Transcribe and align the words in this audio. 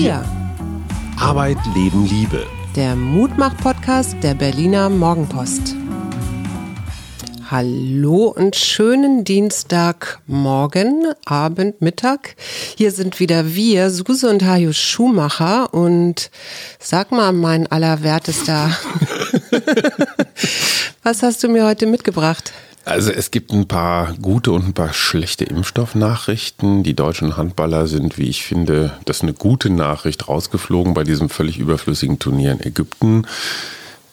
Wir. 0.00 0.24
Arbeit, 1.18 1.58
Leben, 1.74 2.06
Liebe. 2.06 2.46
Der 2.76 2.94
Mutmach-Podcast 2.94 4.14
der 4.22 4.34
Berliner 4.34 4.88
Morgenpost. 4.90 5.74
Hallo 7.50 8.26
und 8.26 8.54
schönen 8.54 9.24
Dienstagmorgen, 9.24 11.14
Abend, 11.24 11.82
Mittag. 11.82 12.36
Hier 12.76 12.92
sind 12.92 13.18
wieder 13.18 13.56
wir, 13.56 13.90
Suse 13.90 14.30
und 14.30 14.44
Hajo 14.44 14.72
Schumacher. 14.72 15.74
Und 15.74 16.30
sag 16.78 17.10
mal, 17.10 17.32
mein 17.32 17.66
Allerwertester, 17.66 18.70
was 21.02 21.24
hast 21.24 21.42
du 21.42 21.48
mir 21.48 21.66
heute 21.66 21.86
mitgebracht? 21.86 22.52
Also 22.88 23.12
es 23.12 23.30
gibt 23.30 23.52
ein 23.52 23.68
paar 23.68 24.14
gute 24.14 24.50
und 24.50 24.66
ein 24.66 24.72
paar 24.72 24.94
schlechte 24.94 25.44
Impfstoffnachrichten. 25.44 26.82
Die 26.82 26.94
deutschen 26.94 27.36
Handballer 27.36 27.86
sind, 27.86 28.16
wie 28.16 28.28
ich 28.28 28.44
finde, 28.44 28.96
das 29.04 29.18
ist 29.18 29.22
eine 29.24 29.34
gute 29.34 29.68
Nachricht 29.68 30.26
rausgeflogen 30.26 30.94
bei 30.94 31.04
diesem 31.04 31.28
völlig 31.28 31.58
überflüssigen 31.58 32.18
Turnier 32.18 32.52
in 32.52 32.60
Ägypten. 32.60 33.26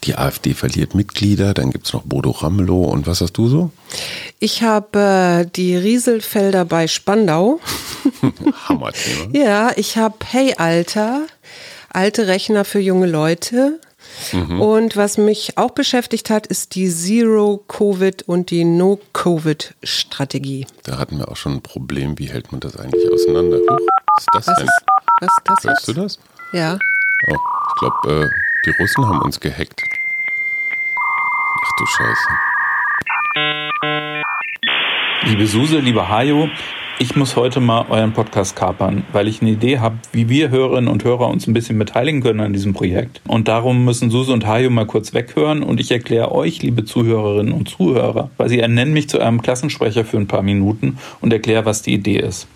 Die 0.04 0.18
AfD 0.18 0.54
verliert 0.54 0.94
Mitglieder, 0.94 1.54
dann 1.54 1.72
gibt 1.72 1.88
es 1.88 1.94
noch 1.94 2.04
Bodo 2.04 2.32
Ramelow 2.32 2.84
und 2.92 3.08
was 3.08 3.22
hast 3.22 3.34
du 3.34 3.48
so? 3.48 3.72
Ich 4.40 4.62
habe 4.62 5.00
äh, 5.00 5.50
die 5.56 5.78
Rieselfelder 5.78 6.66
bei 6.66 6.88
Spandau. 6.88 7.62
Hammerthema. 8.68 9.32
ja, 9.32 9.72
ich 9.78 9.98
habe 9.98 10.18
Hey 10.30 10.54
Alter, 10.58 11.26
alte 11.90 12.28
Rechner 12.28 12.66
für 12.66 12.80
junge 12.80 13.08
Leute. 13.08 13.80
Mhm. 14.32 14.62
Und 14.62 14.96
was 14.98 15.18
mich 15.18 15.58
auch 15.58 15.72
beschäftigt 15.72 16.30
hat, 16.30 16.46
ist 16.48 16.76
die 16.76 16.90
Zero-Covid 16.90 18.24
und 18.24 18.50
die 18.52 18.64
No-Covid-Strategie. 18.64 20.66
Da 20.84 20.98
hatten 20.98 21.18
wir 21.20 21.30
auch 21.30 21.36
schon 21.38 21.54
ein 21.54 21.62
Problem. 21.62 22.18
Wie 22.20 22.30
hält 22.30 22.52
man 22.52 22.60
das 22.62 22.76
eigentlich 22.78 23.12
auseinander? 23.12 23.58
Huch, 23.58 23.80
was 24.16 24.20
ist 24.20 24.28
das 24.34 24.48
was 24.48 24.56
denn? 24.58 24.68
Ist, 24.68 24.84
was 25.22 25.30
das 25.46 25.64
Hörst 25.64 25.80
ist? 25.80 25.88
du 25.88 25.94
das? 26.02 26.20
Ja. 26.54 26.78
Oh, 27.30 27.36
ich 27.70 27.76
glaube, 27.80 28.26
äh, 28.26 28.30
die 28.66 28.72
Russen 28.82 29.08
haben 29.08 29.22
uns 29.22 29.40
gehackt. 29.40 29.82
Ach 31.66 31.72
du 31.78 31.86
Scheiße. 31.86 32.30
Liebe 35.24 35.48
Suse, 35.48 35.80
lieber 35.80 36.08
Hajo, 36.08 36.50
ich 36.98 37.16
muss 37.16 37.36
heute 37.36 37.60
mal 37.60 37.86
euren 37.90 38.14
Podcast 38.14 38.56
kapern, 38.56 39.04
weil 39.12 39.28
ich 39.28 39.42
eine 39.42 39.52
Idee 39.52 39.80
habe, 39.80 39.98
wie 40.14 40.30
wir 40.30 40.50
Hörerinnen 40.50 40.90
und 40.90 41.04
Hörer 41.04 41.28
uns 41.28 41.46
ein 41.46 41.54
bisschen 41.54 41.78
beteiligen 41.78 42.22
können 42.22 42.40
an 42.40 42.54
diesem 42.54 42.74
Projekt. 42.74 43.22
Und 43.28 43.50
darum 43.50 43.84
müssen 43.84 44.10
Suse 44.10 44.32
und 44.32 44.48
Hajo 44.48 44.70
mal 44.70 44.86
kurz 44.86 45.14
weghören 45.14 45.62
und 45.62 45.82
ich 45.82 45.92
erkläre 45.92 46.32
euch, 46.32 46.62
liebe 46.62 46.86
Zuhörerinnen 46.86 47.54
und 47.54 47.68
Zuhörer, 47.68 48.30
weil 48.38 48.48
sie 48.48 48.60
ernennen 48.60 48.94
mich 48.94 49.10
zu 49.10 49.20
einem 49.20 49.42
Klassensprecher 49.42 50.06
für 50.06 50.18
ein 50.18 50.28
paar 50.28 50.42
Minuten 50.42 50.98
und 51.20 51.34
erkläre, 51.34 51.66
was 51.66 51.82
die 51.82 51.94
Idee 51.94 52.20
ist. 52.20 52.48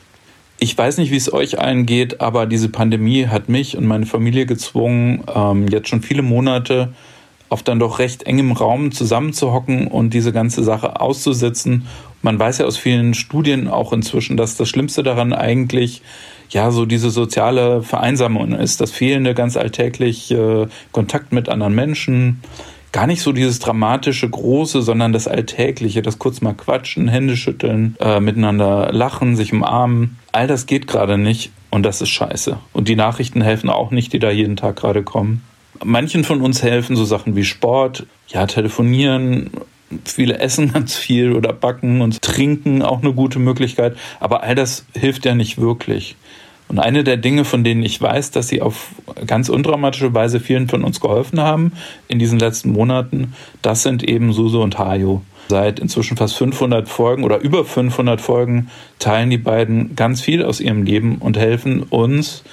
Ich 0.57 0.77
weiß 0.77 0.97
nicht, 0.97 1.11
wie 1.11 1.17
es 1.17 1.31
euch 1.31 1.59
allen 1.59 1.85
geht, 1.85 2.21
aber 2.21 2.45
diese 2.45 2.69
Pandemie 2.69 3.27
hat 3.27 3.49
mich 3.49 3.77
und 3.77 3.87
meine 3.87 4.05
Familie 4.05 4.45
gezwungen, 4.45 5.23
ähm, 5.33 5.67
jetzt 5.67 5.89
schon 5.89 6.01
viele 6.01 6.21
Monate 6.21 6.93
auf 7.49 7.63
dann 7.63 7.79
doch 7.79 7.99
recht 7.99 8.23
engem 8.23 8.51
Raum 8.51 8.91
zusammenzuhocken 8.91 9.87
und 9.87 10.13
diese 10.13 10.31
ganze 10.31 10.63
Sache 10.63 11.01
auszusitzen. 11.01 11.87
Man 12.21 12.37
weiß 12.37 12.59
ja 12.59 12.65
aus 12.65 12.77
vielen 12.77 13.13
Studien 13.13 13.67
auch 13.67 13.91
inzwischen, 13.91 14.37
dass 14.37 14.55
das 14.55 14.69
Schlimmste 14.69 15.03
daran 15.03 15.33
eigentlich 15.33 16.01
ja 16.49 16.71
so 16.71 16.85
diese 16.85 17.09
soziale 17.09 17.81
Vereinsamung 17.83 18.53
ist, 18.53 18.81
das 18.81 18.91
fehlende 18.91 19.33
ganz 19.33 19.57
alltäglich 19.57 20.31
äh, 20.31 20.67
Kontakt 20.91 21.31
mit 21.31 21.49
anderen 21.49 21.75
Menschen, 21.75 22.41
gar 22.91 23.07
nicht 23.07 23.21
so 23.21 23.31
dieses 23.31 23.59
dramatische 23.59 24.29
Große, 24.29 24.81
sondern 24.81 25.13
das 25.13 25.27
Alltägliche, 25.27 26.01
das 26.01 26.19
kurz 26.19 26.41
mal 26.41 26.53
quatschen, 26.53 27.07
Hände 27.07 27.37
schütteln, 27.37 27.95
äh, 27.99 28.19
miteinander 28.19 28.91
lachen, 28.91 29.35
sich 29.35 29.53
umarmen. 29.53 30.17
All 30.31 30.47
das 30.47 30.65
geht 30.65 30.87
gerade 30.87 31.17
nicht 31.17 31.51
und 31.69 31.83
das 31.83 32.01
ist 32.01 32.09
scheiße. 32.09 32.57
Und 32.73 32.87
die 32.87 32.95
Nachrichten 32.95 33.41
helfen 33.41 33.69
auch 33.69 33.91
nicht, 33.91 34.13
die 34.13 34.19
da 34.19 34.31
jeden 34.31 34.55
Tag 34.55 34.77
gerade 34.77 35.03
kommen. 35.03 35.43
Manchen 35.83 36.23
von 36.23 36.41
uns 36.41 36.63
helfen 36.63 36.95
so 36.95 37.05
Sachen 37.05 37.35
wie 37.35 37.43
Sport, 37.43 38.05
ja, 38.27 38.45
telefonieren, 38.45 39.51
viele 40.05 40.39
essen 40.39 40.71
ganz 40.73 40.95
viel 40.95 41.33
oder 41.33 41.53
backen 41.53 42.01
und 42.01 42.21
trinken 42.21 42.81
auch 42.81 43.01
eine 43.01 43.13
gute 43.13 43.39
Möglichkeit, 43.39 43.95
aber 44.19 44.43
all 44.43 44.55
das 44.55 44.85
hilft 44.93 45.25
ja 45.25 45.35
nicht 45.35 45.59
wirklich. 45.59 46.15
Und 46.67 46.77
eine 46.77 47.03
der 47.03 47.17
Dinge, 47.17 47.45
von 47.45 47.63
denen 47.63 47.81
ich 47.81 47.99
weiß, 47.99 48.29
dass 48.29 48.47
sie 48.47 48.61
auf 48.61 48.89
ganz 49.25 49.49
undramatische 49.49 50.13
Weise 50.13 50.39
vielen 50.39 50.69
von 50.69 50.83
uns 50.83 50.99
geholfen 50.99 51.41
haben 51.41 51.71
in 52.07 52.19
diesen 52.19 52.37
letzten 52.37 52.71
Monaten, 52.71 53.33
das 53.63 53.81
sind 53.81 54.03
eben 54.03 54.33
Suse 54.33 54.59
und 54.59 54.77
Hajo. 54.77 55.23
Seit 55.49 55.79
inzwischen 55.79 56.15
fast 56.15 56.35
500 56.37 56.87
Folgen 56.87 57.23
oder 57.23 57.39
über 57.39 57.65
500 57.65 58.21
Folgen 58.21 58.69
teilen 58.99 59.31
die 59.31 59.39
beiden 59.39 59.95
ganz 59.95 60.21
viel 60.21 60.43
aus 60.43 60.59
ihrem 60.59 60.83
Leben 60.83 61.15
und 61.15 61.39
helfen 61.39 61.81
uns, 61.81 62.43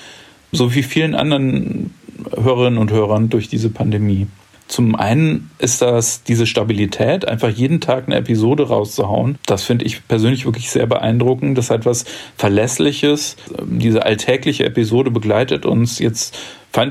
so 0.51 0.75
wie 0.75 0.83
vielen 0.83 1.15
anderen 1.15 1.93
Hörerinnen 2.35 2.79
und 2.79 2.91
Hörern 2.91 3.29
durch 3.29 3.49
diese 3.49 3.71
Pandemie. 3.71 4.27
Zum 4.69 4.97
einen 4.97 5.51
ist 5.59 5.81
das 5.81 6.25
diese 6.25 6.45
Stabilität, 6.45 7.27
einfach 7.27 7.51
jeden 7.51 7.81
Tag 7.81 8.07
eine 8.07 8.17
Episode 8.17 8.67
rauszuhauen. 8.67 9.39
Das 9.47 9.63
finde 9.63 9.85
ich 9.85 10.07
persönlich 10.09 10.45
wirklich 10.45 10.71
sehr 10.71 10.87
beeindruckend. 10.87 11.57
Das 11.57 11.71
hat 11.71 11.87
was 11.87 12.05
Verlässliches. 12.37 13.37
Diese 13.65 14.05
alltägliche 14.05 14.65
Episode 14.65 15.13
begleitet 15.13 15.67
uns 15.67 16.01
jetzt 16.01 16.37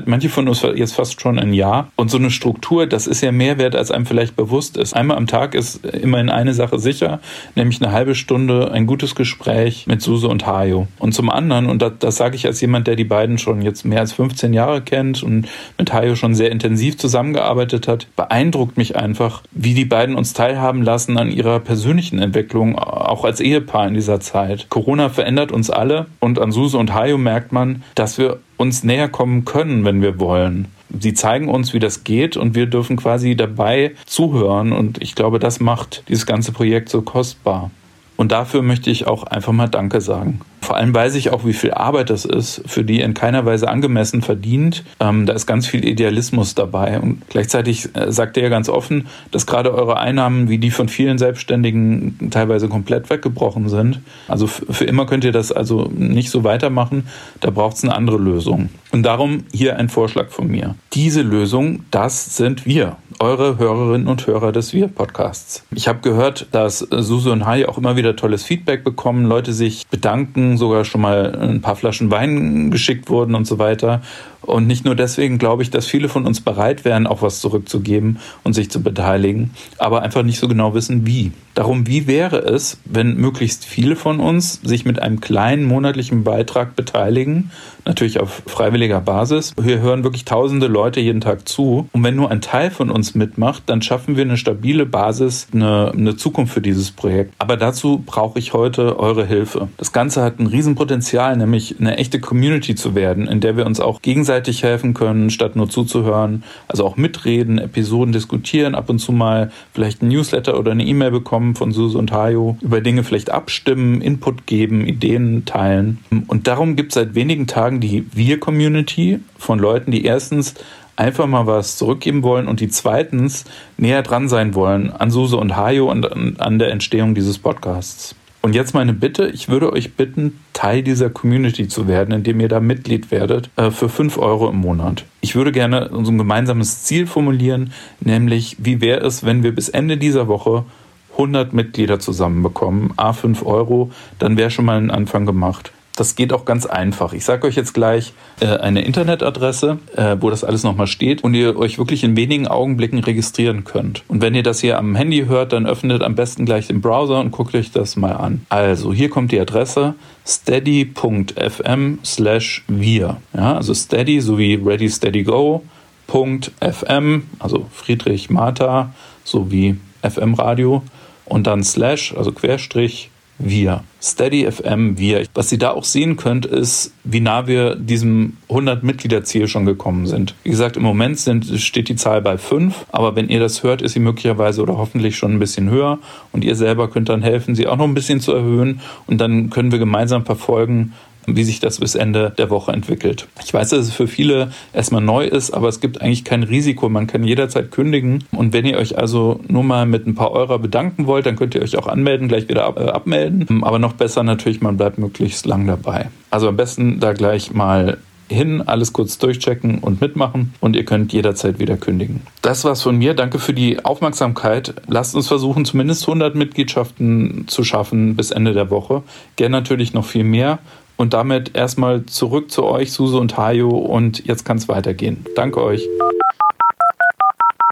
manche 0.06 0.28
von 0.28 0.48
uns 0.48 0.62
jetzt 0.74 0.94
fast 0.94 1.20
schon 1.20 1.38
ein 1.38 1.52
Jahr. 1.52 1.90
Und 1.96 2.10
so 2.10 2.18
eine 2.18 2.30
Struktur, 2.30 2.86
das 2.86 3.06
ist 3.06 3.20
ja 3.20 3.32
mehr 3.32 3.58
wert, 3.58 3.76
als 3.76 3.90
einem 3.90 4.06
vielleicht 4.06 4.36
bewusst 4.36 4.76
ist. 4.76 4.94
Einmal 4.94 5.16
am 5.16 5.26
Tag 5.26 5.54
ist 5.54 5.84
immerhin 5.84 6.30
eine 6.30 6.54
Sache 6.54 6.78
sicher, 6.78 7.20
nämlich 7.54 7.82
eine 7.82 7.92
halbe 7.92 8.14
Stunde 8.14 8.70
ein 8.72 8.86
gutes 8.86 9.14
Gespräch 9.14 9.86
mit 9.86 10.02
Suse 10.02 10.28
und 10.28 10.46
Hajo. 10.46 10.88
Und 10.98 11.12
zum 11.12 11.30
anderen, 11.30 11.66
und 11.66 11.82
das, 11.82 11.92
das 11.98 12.16
sage 12.16 12.36
ich 12.36 12.46
als 12.46 12.60
jemand, 12.60 12.86
der 12.86 12.96
die 12.96 13.04
beiden 13.04 13.38
schon 13.38 13.62
jetzt 13.62 13.84
mehr 13.84 14.00
als 14.00 14.12
15 14.12 14.52
Jahre 14.52 14.82
kennt 14.82 15.22
und 15.22 15.48
mit 15.78 15.92
Hajo 15.92 16.16
schon 16.16 16.34
sehr 16.34 16.50
intensiv 16.50 16.98
zusammengearbeitet 16.98 17.88
hat, 17.88 18.06
beeindruckt 18.16 18.76
mich 18.76 18.96
einfach, 18.96 19.42
wie 19.52 19.74
die 19.74 19.84
beiden 19.84 20.16
uns 20.16 20.32
teilhaben 20.32 20.82
lassen 20.82 21.18
an 21.18 21.30
ihrer 21.30 21.60
persönlichen 21.60 22.18
Entwicklung, 22.18 22.78
auch 22.78 23.24
als 23.24 23.40
Ehepaar 23.40 23.88
in 23.88 23.94
dieser 23.94 24.20
Zeit. 24.20 24.66
Corona 24.68 25.08
verändert 25.08 25.52
uns 25.52 25.70
alle 25.70 26.06
und 26.20 26.38
an 26.38 26.52
Suse 26.52 26.78
und 26.78 26.94
Hajo 26.94 27.18
merkt 27.18 27.52
man, 27.52 27.82
dass 27.94 28.18
wir 28.18 28.38
uns 28.56 28.84
näher 28.84 29.08
kommen 29.08 29.44
können, 29.44 29.84
wenn 29.84 30.02
wir 30.02 30.18
wollen. 30.18 30.68
Sie 31.00 31.14
zeigen 31.14 31.48
uns, 31.48 31.74
wie 31.74 31.78
das 31.78 32.04
geht 32.04 32.36
und 32.36 32.54
wir 32.54 32.66
dürfen 32.66 32.96
quasi 32.96 33.36
dabei 33.36 33.92
zuhören 34.06 34.72
und 34.72 35.02
ich 35.02 35.14
glaube, 35.14 35.38
das 35.38 35.60
macht 35.60 36.04
dieses 36.08 36.26
ganze 36.26 36.52
Projekt 36.52 36.88
so 36.88 37.02
kostbar. 37.02 37.70
Und 38.16 38.32
dafür 38.32 38.62
möchte 38.62 38.90
ich 38.90 39.06
auch 39.06 39.24
einfach 39.24 39.52
mal 39.52 39.68
Danke 39.68 40.00
sagen. 40.00 40.40
Vor 40.66 40.76
allem 40.76 40.92
weiß 40.92 41.14
ich 41.14 41.30
auch, 41.30 41.44
wie 41.44 41.52
viel 41.52 41.70
Arbeit 41.70 42.10
das 42.10 42.24
ist, 42.24 42.60
für 42.66 42.82
die 42.82 43.00
in 43.00 43.14
keiner 43.14 43.46
Weise 43.46 43.68
angemessen 43.68 44.20
verdient. 44.20 44.82
Ähm, 44.98 45.24
da 45.24 45.32
ist 45.32 45.46
ganz 45.46 45.68
viel 45.68 45.86
Idealismus 45.86 46.56
dabei. 46.56 46.98
Und 46.98 47.22
gleichzeitig 47.28 47.94
äh, 47.94 48.10
sagt 48.10 48.36
ihr 48.36 48.42
ja 48.42 48.48
ganz 48.48 48.68
offen, 48.68 49.06
dass 49.30 49.46
gerade 49.46 49.72
eure 49.72 49.98
Einnahmen, 49.98 50.48
wie 50.48 50.58
die 50.58 50.72
von 50.72 50.88
vielen 50.88 51.18
Selbstständigen, 51.18 52.30
teilweise 52.32 52.68
komplett 52.68 53.08
weggebrochen 53.10 53.68
sind. 53.68 54.00
Also 54.26 54.48
für 54.48 54.84
immer 54.84 55.06
könnt 55.06 55.22
ihr 55.22 55.30
das 55.30 55.52
also 55.52 55.88
nicht 55.94 56.30
so 56.30 56.42
weitermachen. 56.42 57.06
Da 57.38 57.50
braucht 57.50 57.76
es 57.76 57.84
eine 57.84 57.94
andere 57.94 58.18
Lösung. 58.18 58.70
Und 58.90 59.04
darum 59.04 59.44
hier 59.52 59.76
ein 59.76 59.88
Vorschlag 59.88 60.30
von 60.30 60.48
mir. 60.48 60.74
Diese 60.94 61.22
Lösung, 61.22 61.84
das 61.92 62.36
sind 62.36 62.66
wir, 62.66 62.96
eure 63.20 63.58
Hörerinnen 63.58 64.08
und 64.08 64.26
Hörer 64.26 64.52
des 64.52 64.72
Wir-Podcasts. 64.72 65.64
Ich 65.74 65.88
habe 65.88 66.00
gehört, 66.00 66.46
dass 66.52 66.78
Susu 66.78 67.32
und 67.32 67.46
Hai 67.46 67.68
auch 67.68 67.78
immer 67.78 67.96
wieder 67.96 68.16
tolles 68.16 68.44
Feedback 68.44 68.84
bekommen, 68.84 69.24
Leute 69.24 69.52
sich 69.52 69.86
bedanken, 69.88 70.56
sogar 70.56 70.84
schon 70.84 71.00
mal 71.00 71.34
ein 71.36 71.60
paar 71.60 71.76
Flaschen 71.76 72.10
Wein 72.10 72.70
geschickt 72.70 73.08
wurden 73.08 73.34
und 73.34 73.46
so 73.46 73.58
weiter. 73.58 74.02
Und 74.46 74.66
nicht 74.66 74.84
nur 74.84 74.94
deswegen 74.94 75.38
glaube 75.38 75.62
ich, 75.62 75.70
dass 75.70 75.86
viele 75.86 76.08
von 76.08 76.26
uns 76.26 76.40
bereit 76.40 76.84
wären, 76.84 77.06
auch 77.06 77.22
was 77.22 77.40
zurückzugeben 77.40 78.18
und 78.44 78.54
sich 78.54 78.70
zu 78.70 78.82
beteiligen, 78.82 79.50
aber 79.78 80.02
einfach 80.02 80.22
nicht 80.22 80.38
so 80.38 80.48
genau 80.48 80.74
wissen, 80.74 81.06
wie. 81.06 81.32
Darum, 81.54 81.86
wie 81.86 82.06
wäre 82.06 82.38
es, 82.38 82.78
wenn 82.84 83.16
möglichst 83.16 83.64
viele 83.64 83.96
von 83.96 84.20
uns 84.20 84.60
sich 84.62 84.84
mit 84.84 85.00
einem 85.00 85.20
kleinen 85.20 85.64
monatlichen 85.64 86.22
Beitrag 86.22 86.76
beteiligen, 86.76 87.50
natürlich 87.86 88.20
auf 88.20 88.42
freiwilliger 88.46 89.00
Basis. 89.00 89.54
Wir 89.58 89.80
hören 89.80 90.04
wirklich 90.04 90.26
tausende 90.26 90.66
Leute 90.66 91.00
jeden 91.00 91.22
Tag 91.22 91.48
zu. 91.48 91.88
Und 91.92 92.04
wenn 92.04 92.14
nur 92.14 92.30
ein 92.30 92.42
Teil 92.42 92.70
von 92.70 92.90
uns 92.90 93.14
mitmacht, 93.14 93.62
dann 93.66 93.80
schaffen 93.80 94.16
wir 94.16 94.24
eine 94.24 94.36
stabile 94.36 94.84
Basis, 94.84 95.48
eine, 95.54 95.92
eine 95.96 96.16
Zukunft 96.16 96.52
für 96.52 96.60
dieses 96.60 96.90
Projekt. 96.90 97.32
Aber 97.38 97.56
dazu 97.56 98.02
brauche 98.04 98.38
ich 98.38 98.52
heute 98.52 98.98
eure 98.98 99.24
Hilfe. 99.24 99.68
Das 99.78 99.92
Ganze 99.92 100.22
hat 100.22 100.38
ein 100.38 100.48
Riesenpotenzial, 100.48 101.36
nämlich 101.38 101.76
eine 101.80 101.96
echte 101.96 102.20
Community 102.20 102.74
zu 102.74 102.94
werden, 102.94 103.26
in 103.26 103.40
der 103.40 103.56
wir 103.56 103.64
uns 103.64 103.80
auch 103.80 104.02
gegenseitig 104.02 104.35
helfen 104.44 104.94
können, 104.94 105.30
statt 105.30 105.56
nur 105.56 105.68
zuzuhören. 105.68 106.44
Also 106.68 106.84
auch 106.84 106.96
mitreden, 106.96 107.58
Episoden 107.58 108.12
diskutieren, 108.12 108.74
ab 108.74 108.90
und 108.90 108.98
zu 108.98 109.12
mal 109.12 109.50
vielleicht 109.72 110.02
ein 110.02 110.08
Newsletter 110.08 110.58
oder 110.58 110.72
eine 110.72 110.84
E-Mail 110.84 111.10
bekommen 111.10 111.54
von 111.54 111.72
Suse 111.72 111.98
und 111.98 112.12
Hajo, 112.12 112.56
über 112.60 112.80
Dinge 112.80 113.04
vielleicht 113.04 113.30
abstimmen, 113.30 114.00
Input 114.00 114.46
geben, 114.46 114.86
Ideen 114.86 115.44
teilen. 115.44 115.98
Und 116.26 116.46
darum 116.46 116.76
gibt 116.76 116.92
es 116.92 116.94
seit 116.94 117.14
wenigen 117.14 117.46
Tagen 117.46 117.80
die 117.80 118.06
Wir-Community 118.12 119.20
von 119.38 119.58
Leuten, 119.58 119.90
die 119.90 120.04
erstens 120.04 120.54
einfach 120.96 121.26
mal 121.26 121.46
was 121.46 121.76
zurückgeben 121.76 122.22
wollen 122.22 122.48
und 122.48 122.60
die 122.60 122.68
zweitens 122.68 123.44
näher 123.76 124.02
dran 124.02 124.28
sein 124.28 124.54
wollen 124.54 124.90
an 124.90 125.10
Suse 125.10 125.36
und 125.36 125.56
Hajo 125.56 125.90
und 125.90 126.40
an 126.40 126.58
der 126.58 126.70
Entstehung 126.70 127.14
dieses 127.14 127.38
Podcasts. 127.38 128.14
Und 128.42 128.54
jetzt 128.54 128.74
meine 128.74 128.92
Bitte, 128.92 129.26
ich 129.28 129.48
würde 129.48 129.72
euch 129.72 129.94
bitten, 129.94 130.38
Teil 130.52 130.82
dieser 130.82 131.10
Community 131.10 131.68
zu 131.68 131.88
werden, 131.88 132.14
indem 132.14 132.40
ihr 132.40 132.48
da 132.48 132.60
Mitglied 132.60 133.10
werdet, 133.10 133.50
äh, 133.56 133.70
für 133.70 133.88
5 133.88 134.18
Euro 134.18 134.48
im 134.48 134.56
Monat. 134.56 135.04
Ich 135.20 135.34
würde 135.34 135.52
gerne 135.52 135.88
unser 135.88 136.12
gemeinsames 136.12 136.84
Ziel 136.84 137.06
formulieren, 137.06 137.72
nämlich 138.00 138.56
wie 138.58 138.80
wäre 138.80 139.04
es, 139.04 139.24
wenn 139.24 139.42
wir 139.42 139.54
bis 139.54 139.68
Ende 139.68 139.96
dieser 139.96 140.28
Woche 140.28 140.64
100 141.12 141.52
Mitglieder 141.54 141.98
zusammenbekommen, 141.98 142.92
a 142.96 143.12
5 143.12 143.44
Euro, 143.44 143.90
dann 144.18 144.36
wäre 144.36 144.50
schon 144.50 144.66
mal 144.66 144.78
ein 144.78 144.90
Anfang 144.90 145.26
gemacht. 145.26 145.72
Das 145.96 146.14
geht 146.14 146.32
auch 146.32 146.44
ganz 146.44 146.66
einfach. 146.66 147.14
Ich 147.14 147.24
sage 147.24 147.46
euch 147.46 147.56
jetzt 147.56 147.72
gleich 147.72 148.12
äh, 148.40 148.46
eine 148.46 148.82
Internetadresse, 148.82 149.78
äh, 149.96 150.16
wo 150.20 150.28
das 150.28 150.44
alles 150.44 150.62
nochmal 150.62 150.86
steht 150.86 151.24
und 151.24 151.34
ihr 151.34 151.56
euch 151.56 151.78
wirklich 151.78 152.04
in 152.04 152.16
wenigen 152.16 152.46
Augenblicken 152.46 152.98
registrieren 152.98 153.64
könnt. 153.64 154.04
Und 154.06 154.20
wenn 154.20 154.34
ihr 154.34 154.42
das 154.42 154.60
hier 154.60 154.78
am 154.78 154.94
Handy 154.94 155.24
hört, 155.26 155.54
dann 155.54 155.66
öffnet 155.66 156.02
am 156.02 156.14
besten 156.14 156.44
gleich 156.44 156.66
den 156.66 156.82
Browser 156.82 157.18
und 157.20 157.30
guckt 157.30 157.54
euch 157.54 157.72
das 157.72 157.96
mal 157.96 158.12
an. 158.12 158.44
Also 158.50 158.92
hier 158.92 159.08
kommt 159.08 159.32
die 159.32 159.40
Adresse 159.40 159.94
steady.fm 160.26 161.98
slash 162.04 162.62
wir. 162.68 163.16
Ja, 163.34 163.56
also 163.56 163.72
steady 163.72 164.20
sowie 164.20 164.60
ready 164.62 164.90
steady 164.90 165.22
go. 165.24 165.62
.fm, 166.08 167.24
also 167.40 167.66
Friedrich 167.72 168.30
Martha 168.30 168.94
sowie 169.24 169.76
FM 170.02 170.34
Radio 170.34 170.82
und 171.24 171.46
dann 171.48 171.64
slash, 171.64 172.14
also 172.16 172.30
Querstrich 172.32 173.10
wir. 173.38 173.82
Steady 174.00 174.50
FM 174.50 174.98
wir. 174.98 175.26
Was 175.34 175.48
Sie 175.48 175.58
da 175.58 175.70
auch 175.70 175.84
sehen 175.84 176.16
könnt, 176.16 176.46
ist, 176.46 176.92
wie 177.04 177.20
nah 177.20 177.46
wir 177.46 177.74
diesem 177.74 178.36
100-Mitglieder-Ziel 178.48 179.48
schon 179.48 179.66
gekommen 179.66 180.06
sind. 180.06 180.34
Wie 180.44 180.50
gesagt, 180.50 180.76
im 180.76 180.82
Moment 180.82 181.18
sind, 181.18 181.46
steht 181.60 181.88
die 181.88 181.96
Zahl 181.96 182.22
bei 182.22 182.38
5, 182.38 182.86
aber 182.92 183.16
wenn 183.16 183.28
ihr 183.28 183.40
das 183.40 183.62
hört, 183.62 183.82
ist 183.82 183.92
sie 183.92 184.00
möglicherweise 184.00 184.62
oder 184.62 184.76
hoffentlich 184.78 185.16
schon 185.16 185.32
ein 185.32 185.38
bisschen 185.38 185.70
höher 185.70 185.98
und 186.32 186.44
ihr 186.44 186.54
selber 186.54 186.88
könnt 186.88 187.08
dann 187.08 187.22
helfen, 187.22 187.54
sie 187.54 187.66
auch 187.66 187.76
noch 187.76 187.84
ein 187.84 187.94
bisschen 187.94 188.20
zu 188.20 188.32
erhöhen 188.32 188.80
und 189.06 189.20
dann 189.20 189.50
können 189.50 189.72
wir 189.72 189.78
gemeinsam 189.78 190.24
verfolgen, 190.24 190.92
wie 191.26 191.44
sich 191.44 191.60
das 191.60 191.80
bis 191.80 191.94
Ende 191.94 192.32
der 192.36 192.50
Woche 192.50 192.72
entwickelt. 192.72 193.26
Ich 193.44 193.52
weiß, 193.52 193.70
dass 193.70 193.86
es 193.86 193.92
für 193.92 194.06
viele 194.06 194.52
erstmal 194.72 195.02
neu 195.02 195.26
ist, 195.26 195.52
aber 195.52 195.68
es 195.68 195.80
gibt 195.80 196.00
eigentlich 196.00 196.24
kein 196.24 196.42
Risiko. 196.42 196.88
Man 196.88 197.06
kann 197.06 197.24
jederzeit 197.24 197.70
kündigen. 197.70 198.24
Und 198.32 198.52
wenn 198.52 198.64
ihr 198.64 198.78
euch 198.78 198.98
also 198.98 199.40
nur 199.48 199.64
mal 199.64 199.86
mit 199.86 200.06
ein 200.06 200.14
paar 200.14 200.32
Euro 200.32 200.58
bedanken 200.58 201.06
wollt, 201.06 201.26
dann 201.26 201.36
könnt 201.36 201.54
ihr 201.54 201.62
euch 201.62 201.76
auch 201.76 201.86
anmelden, 201.86 202.28
gleich 202.28 202.48
wieder 202.48 202.64
ab, 202.64 202.78
äh, 202.78 202.88
abmelden. 202.88 203.62
Aber 203.62 203.78
noch 203.78 203.94
besser 203.94 204.22
natürlich, 204.22 204.60
man 204.60 204.76
bleibt 204.76 204.98
möglichst 204.98 205.46
lang 205.46 205.66
dabei. 205.66 206.08
Also 206.30 206.48
am 206.48 206.56
besten 206.56 207.00
da 207.00 207.12
gleich 207.12 207.52
mal 207.52 207.98
hin, 208.28 208.62
alles 208.66 208.92
kurz 208.92 209.18
durchchecken 209.18 209.78
und 209.78 210.00
mitmachen 210.00 210.54
und 210.60 210.76
ihr 210.76 210.84
könnt 210.84 211.12
jederzeit 211.12 211.58
wieder 211.58 211.76
kündigen. 211.76 212.22
Das 212.42 212.64
war's 212.64 212.82
von 212.82 212.96
mir. 212.96 213.14
Danke 213.14 213.38
für 213.38 213.54
die 213.54 213.84
Aufmerksamkeit. 213.84 214.74
Lasst 214.88 215.14
uns 215.14 215.28
versuchen, 215.28 215.64
zumindest 215.64 216.02
100 216.02 216.34
Mitgliedschaften 216.34 217.44
zu 217.46 217.64
schaffen 217.64 218.16
bis 218.16 218.30
Ende 218.30 218.52
der 218.52 218.70
Woche. 218.70 219.02
Gerne 219.36 219.56
natürlich 219.56 219.92
noch 219.92 220.04
viel 220.04 220.24
mehr. 220.24 220.58
Und 220.96 221.12
damit 221.12 221.54
erstmal 221.54 222.06
zurück 222.06 222.50
zu 222.50 222.64
euch, 222.64 222.92
Suse 222.92 223.18
und 223.18 223.36
Hajo. 223.36 223.68
Und 223.68 224.26
jetzt 224.26 224.44
kann 224.44 224.56
es 224.56 224.68
weitergehen. 224.68 225.24
Danke 225.34 225.62
euch. 225.62 225.86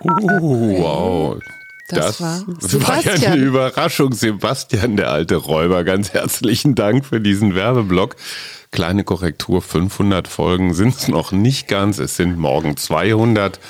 Uh, 0.03 0.79
wow. 0.79 1.39
Das, 1.89 2.19
das 2.19 2.21
war, 2.21 2.89
war, 2.89 3.05
ja 3.05 3.33
eine 3.33 3.43
Überraschung. 3.43 4.13
Sebastian, 4.13 4.97
der 4.97 5.11
alte 5.11 5.37
Räuber, 5.37 5.85
ganz 5.85 6.13
herzlichen 6.13 6.75
Dank 6.75 7.05
für 7.05 7.21
diesen 7.21 7.55
Werbeblock. 7.55 8.17
Kleine 8.75 9.05
Korrektur, 9.05 9.63
500 9.63 10.27
Folgen 10.27 10.75
sind 10.75 10.97
es 10.97 11.07
noch 11.07 11.31
nicht 11.31 11.69
ganz. 11.69 12.01
Es 12.01 12.17
sind 12.17 12.37
morgen 12.37 12.77
200. 12.77 13.61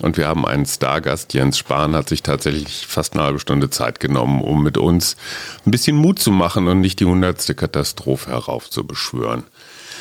Und 0.00 0.16
wir 0.16 0.26
haben 0.26 0.46
einen 0.46 0.64
Stargast, 0.64 1.34
Jens 1.34 1.58
Spahn, 1.58 1.94
hat 1.94 2.08
sich 2.08 2.22
tatsächlich 2.22 2.86
fast 2.86 3.12
eine 3.12 3.24
halbe 3.24 3.38
Stunde 3.38 3.68
Zeit 3.68 4.00
genommen, 4.00 4.40
um 4.40 4.62
mit 4.62 4.78
uns 4.78 5.18
ein 5.66 5.72
bisschen 5.72 5.96
Mut 5.96 6.20
zu 6.20 6.30
machen 6.30 6.68
und 6.68 6.80
nicht 6.80 7.00
die 7.00 7.04
hundertste 7.04 7.54
Katastrophe 7.54 8.30
heraufzubeschwören. 8.30 9.44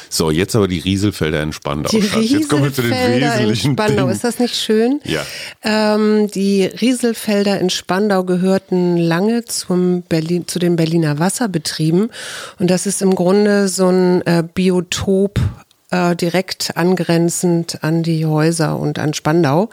So, 0.09 0.31
jetzt 0.31 0.55
aber 0.55 0.67
die 0.67 0.79
Rieselfelder 0.79 1.41
in 1.41 1.53
Spandau. 1.53 1.89
Die 1.89 2.01
Schatz. 2.01 2.29
Jetzt 2.29 2.49
kommen 2.49 2.63
wir 2.63 2.73
zu 2.73 2.81
den 2.81 2.91
wesentlichen 2.91 3.71
in 3.71 3.73
Spandau. 3.75 4.03
Dingen. 4.03 4.11
Ist 4.11 4.23
das 4.23 4.39
nicht 4.39 4.55
schön? 4.55 4.99
Ja. 5.03 5.25
Ähm, 5.63 6.29
die 6.31 6.65
Rieselfelder 6.65 7.59
in 7.59 7.69
Spandau 7.69 8.23
gehörten 8.23 8.97
lange 8.97 9.45
zum 9.45 10.01
Berlin, 10.03 10.47
zu 10.47 10.59
den 10.59 10.75
Berliner 10.75 11.19
Wasserbetrieben. 11.19 12.09
Und 12.59 12.69
das 12.69 12.85
ist 12.85 13.01
im 13.01 13.15
Grunde 13.15 13.67
so 13.67 13.87
ein 13.87 14.21
äh, 14.25 14.43
Biotop 14.53 15.39
äh, 15.91 16.15
direkt 16.15 16.75
angrenzend 16.75 17.83
an 17.83 18.03
die 18.03 18.25
Häuser 18.25 18.77
und 18.79 18.99
an 18.99 19.13
Spandau. 19.13 19.69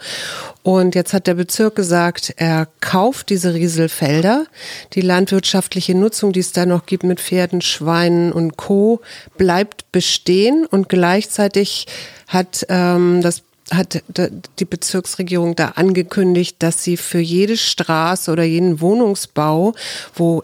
Und 0.61 0.95
jetzt 0.95 1.13
hat 1.13 1.27
der 1.27 1.33
Bezirk 1.33 1.75
gesagt, 1.75 2.33
er 2.37 2.67
kauft 2.79 3.29
diese 3.29 3.53
Rieselfelder. 3.53 4.45
Die 4.93 5.01
landwirtschaftliche 5.01 5.95
Nutzung, 5.95 6.31
die 6.31 6.39
es 6.39 6.51
da 6.51 6.65
noch 6.65 6.85
gibt 6.85 7.03
mit 7.03 7.19
Pferden, 7.19 7.61
Schweinen 7.61 8.31
und 8.31 8.57
Co., 8.57 9.01
bleibt 9.37 9.91
bestehen. 9.91 10.65
Und 10.65 10.89
gleichzeitig 10.89 11.87
hat 12.27 12.65
ähm, 12.69 13.21
das 13.21 13.43
hat 13.71 14.03
die 14.59 14.65
Bezirksregierung 14.65 15.55
da 15.55 15.69
angekündigt, 15.69 16.57
dass 16.59 16.83
sie 16.83 16.97
für 16.97 17.19
jede 17.19 17.57
Straße 17.57 18.31
oder 18.31 18.43
jeden 18.43 18.81
Wohnungsbau, 18.81 19.73
wo 20.15 20.43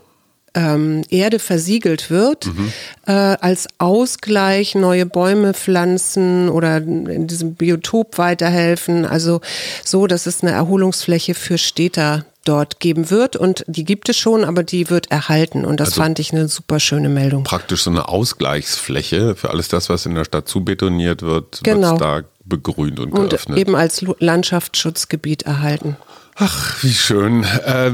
ähm, 0.54 1.04
Erde 1.10 1.40
versiegelt 1.40 2.10
wird, 2.10 2.48
mhm. 2.48 2.72
äh, 3.06 3.12
als 3.12 3.68
Ausgleich 3.78 4.76
neue 4.76 5.06
Bäume 5.06 5.54
pflanzen 5.54 6.50
oder 6.50 6.78
in 6.78 7.28
diesem 7.28 7.56
Biotop 7.56 8.18
weiterhelfen. 8.18 9.06
Also 9.06 9.42
so, 9.84 10.08
dass 10.08 10.26
es 10.26 10.42
eine 10.42 10.52
Erholungsfläche 10.52 11.34
für 11.34 11.58
Städter 11.58 12.26
dort 12.46 12.80
geben 12.80 13.10
wird 13.12 13.36
und 13.36 13.64
die 13.68 13.84
gibt 13.84 14.10
es 14.10 14.18
schon, 14.18 14.44
aber 14.44 14.64
die 14.64 14.90
wird 14.90 15.12
erhalten 15.12 15.66
und 15.66 15.80
das 15.80 15.90
also 15.90 16.02
fand 16.02 16.20
ich 16.20 16.32
eine 16.32 16.48
super 16.48 16.80
schöne 16.80 17.10
Meldung. 17.10 17.44
Praktisch 17.44 17.84
so 17.84 17.92
eine 17.92 18.08
Ausgleichsfläche 18.08 19.36
für 19.36 19.52
alles 19.52 19.68
das, 19.68 19.90
was 19.90 20.06
in 20.06 20.16
der 20.16 20.26
Stadt 20.26 20.48
zubetoniert 20.48 21.22
wird, 21.22 21.60
genau. 21.64 21.92
wird 21.92 22.02
da 22.02 22.22
begrünt 22.46 23.00
und 23.00 23.12
geöffnet. 23.12 23.50
Und 23.50 23.58
eben 23.58 23.76
als 23.76 24.04
Landschaftsschutzgebiet 24.20 25.44
erhalten. 25.44 25.98
Ach, 26.36 26.82
wie 26.84 26.94
schön. 26.94 27.44
Äh, 27.44 27.92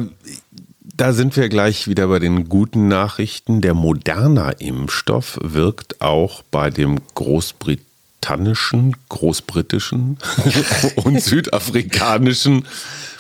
da 0.97 1.13
sind 1.13 1.36
wir 1.36 1.50
gleich 1.50 1.88
wieder 1.88 2.07
bei 2.07 2.19
den 2.19 2.47
guten 2.47 2.88
Nachrichten. 2.88 3.62
Der 3.62 3.74
Moderna-Impfstoff 3.74 5.38
wirkt 5.42 6.01
auch 6.01 6.42
bei 6.51 6.69
dem 6.69 7.00
großbritannischen, 7.15 8.95
großbritischen 9.09 10.18
und 10.95 11.21
südafrikanischen 11.21 12.65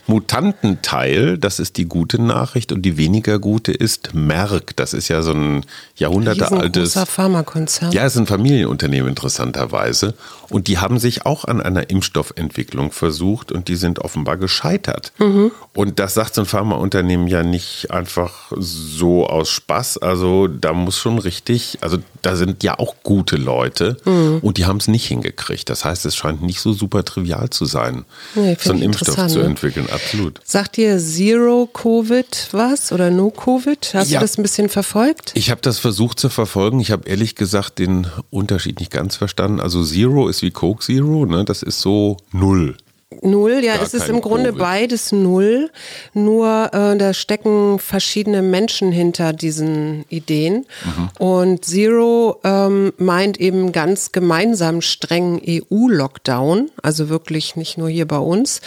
Mutantenteil, 0.07 1.37
das 1.37 1.59
ist 1.59 1.77
die 1.77 1.85
gute 1.85 2.21
Nachricht 2.21 2.71
und 2.71 2.83
die 2.83 2.97
weniger 2.97 3.39
gute 3.39 3.71
ist 3.71 4.13
Merck. 4.13 4.75
Das 4.75 4.93
ist 4.93 5.07
ja 5.07 5.21
so 5.21 5.31
ein 5.31 5.65
jahrhundertealtes 5.95 6.93
Pharmakonzern. 6.93 7.91
Ja, 7.91 8.05
es 8.05 8.13
ist 8.13 8.21
ein 8.21 8.27
Familienunternehmen 8.27 9.09
interessanterweise 9.09 10.13
und 10.49 10.67
die 10.67 10.77
haben 10.77 10.99
sich 10.99 11.25
auch 11.25 11.45
an 11.45 11.61
einer 11.61 11.89
Impfstoffentwicklung 11.89 12.91
versucht 12.91 13.51
und 13.51 13.67
die 13.67 13.75
sind 13.75 13.99
offenbar 13.99 14.37
gescheitert. 14.37 15.11
Mhm. 15.17 15.51
Und 15.73 15.99
das 15.99 16.13
sagt 16.13 16.35
so 16.35 16.41
ein 16.41 16.47
Pharmaunternehmen 16.47 17.27
ja 17.27 17.43
nicht 17.43 17.91
einfach 17.91 18.51
so 18.57 19.27
aus 19.27 19.49
Spaß. 19.49 19.97
Also 19.99 20.47
da 20.47 20.73
muss 20.73 20.97
schon 20.97 21.19
richtig, 21.19 21.79
also 21.81 21.97
da 22.21 22.35
sind 22.35 22.63
ja 22.63 22.77
auch 22.77 22.95
gute 23.03 23.37
Leute 23.37 23.97
mhm. 24.05 24.39
und 24.41 24.57
die 24.57 24.65
haben 24.65 24.77
es 24.77 24.87
nicht 24.87 25.07
hingekriegt. 25.07 25.69
Das 25.69 25.83
heißt, 25.83 26.05
es 26.05 26.15
scheint 26.15 26.43
nicht 26.43 26.59
so 26.59 26.73
super 26.73 27.03
trivial 27.03 27.49
zu 27.49 27.65
sein, 27.65 28.05
nee, 28.35 28.57
so 28.59 28.71
einen 28.71 28.81
Impfstoff 28.81 29.27
zu 29.27 29.39
ne? 29.39 29.45
entwickeln 29.45 29.87
absolut. 29.95 30.39
Sagt 30.43 30.77
dir 30.77 30.99
Zero 30.99 31.67
Covid 31.71 32.49
was 32.51 32.91
oder 32.91 33.09
No 33.09 33.31
Covid? 33.31 33.93
Hast 33.93 34.11
ja. 34.11 34.19
du 34.19 34.25
das 34.25 34.37
ein 34.37 34.43
bisschen 34.43 34.69
verfolgt? 34.69 35.31
Ich 35.35 35.49
habe 35.51 35.61
das 35.61 35.79
versucht 35.79 36.19
zu 36.19 36.29
verfolgen. 36.29 36.79
Ich 36.79 36.91
habe 36.91 37.07
ehrlich 37.09 37.35
gesagt 37.35 37.79
den 37.79 38.07
Unterschied 38.29 38.79
nicht 38.79 38.91
ganz 38.91 39.15
verstanden. 39.15 39.59
Also 39.59 39.83
Zero 39.83 40.27
ist 40.27 40.41
wie 40.41 40.51
Coke 40.51 40.83
Zero, 40.83 41.25
ne? 41.25 41.45
Das 41.45 41.63
ist 41.63 41.81
so 41.81 42.17
null. 42.31 42.77
Null, 43.21 43.63
ja, 43.63 43.75
es 43.81 43.93
ist 43.93 44.09
im 44.09 44.21
Grunde 44.21 44.49
Covid. 44.51 44.61
beides 44.61 45.11
null. 45.11 45.69
Nur 46.13 46.69
äh, 46.73 46.97
da 46.97 47.13
stecken 47.13 47.79
verschiedene 47.79 48.41
Menschen 48.41 48.91
hinter 48.91 49.33
diesen 49.33 50.05
Ideen. 50.09 50.65
Mhm. 50.83 51.09
Und 51.19 51.65
Zero 51.65 52.39
ähm, 52.43 52.93
meint 52.97 53.39
eben 53.39 53.71
ganz 53.71 54.11
gemeinsam 54.11 54.81
strengen 54.81 55.41
EU-Lockdown, 55.45 56.69
also 56.81 57.09
wirklich 57.09 57.55
nicht 57.55 57.77
nur 57.77 57.89
hier 57.89 58.07
bei 58.07 58.19
uns. 58.19 58.61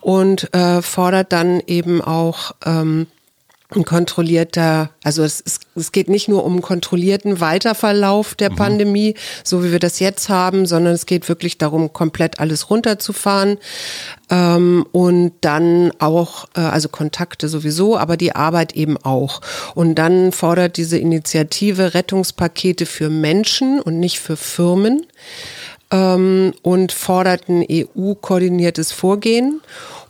Und 0.00 0.52
äh, 0.54 0.82
fordert 0.82 1.32
dann 1.32 1.60
eben 1.66 2.00
auch 2.00 2.52
ähm, 2.64 3.06
ein 3.74 3.84
kontrollierter, 3.84 4.90
also 5.04 5.22
es, 5.22 5.42
es, 5.44 5.60
es 5.74 5.92
geht 5.92 6.08
nicht 6.08 6.26
nur 6.26 6.44
um 6.44 6.52
einen 6.52 6.62
kontrollierten 6.62 7.40
Weiterverlauf 7.40 8.34
der 8.34 8.50
mhm. 8.50 8.56
Pandemie, 8.56 9.14
so 9.44 9.62
wie 9.62 9.72
wir 9.72 9.78
das 9.78 10.00
jetzt 10.00 10.30
haben, 10.30 10.64
sondern 10.64 10.94
es 10.94 11.04
geht 11.04 11.28
wirklich 11.28 11.58
darum, 11.58 11.92
komplett 11.92 12.40
alles 12.40 12.70
runterzufahren 12.70 13.58
ähm, 14.30 14.86
und 14.92 15.32
dann 15.42 15.92
auch, 15.98 16.46
äh, 16.56 16.60
also 16.60 16.88
Kontakte 16.88 17.48
sowieso, 17.48 17.98
aber 17.98 18.16
die 18.16 18.34
Arbeit 18.34 18.74
eben 18.74 18.96
auch. 18.96 19.42
Und 19.74 19.96
dann 19.96 20.32
fordert 20.32 20.78
diese 20.78 20.96
Initiative 20.96 21.92
Rettungspakete 21.92 22.86
für 22.86 23.10
Menschen 23.10 23.82
und 23.82 24.00
nicht 24.00 24.18
für 24.18 24.38
Firmen 24.38 25.04
ähm, 25.90 26.54
und 26.62 26.92
fordert 26.92 27.50
ein 27.50 27.66
EU-koordiniertes 27.70 28.92
Vorgehen. 28.92 29.60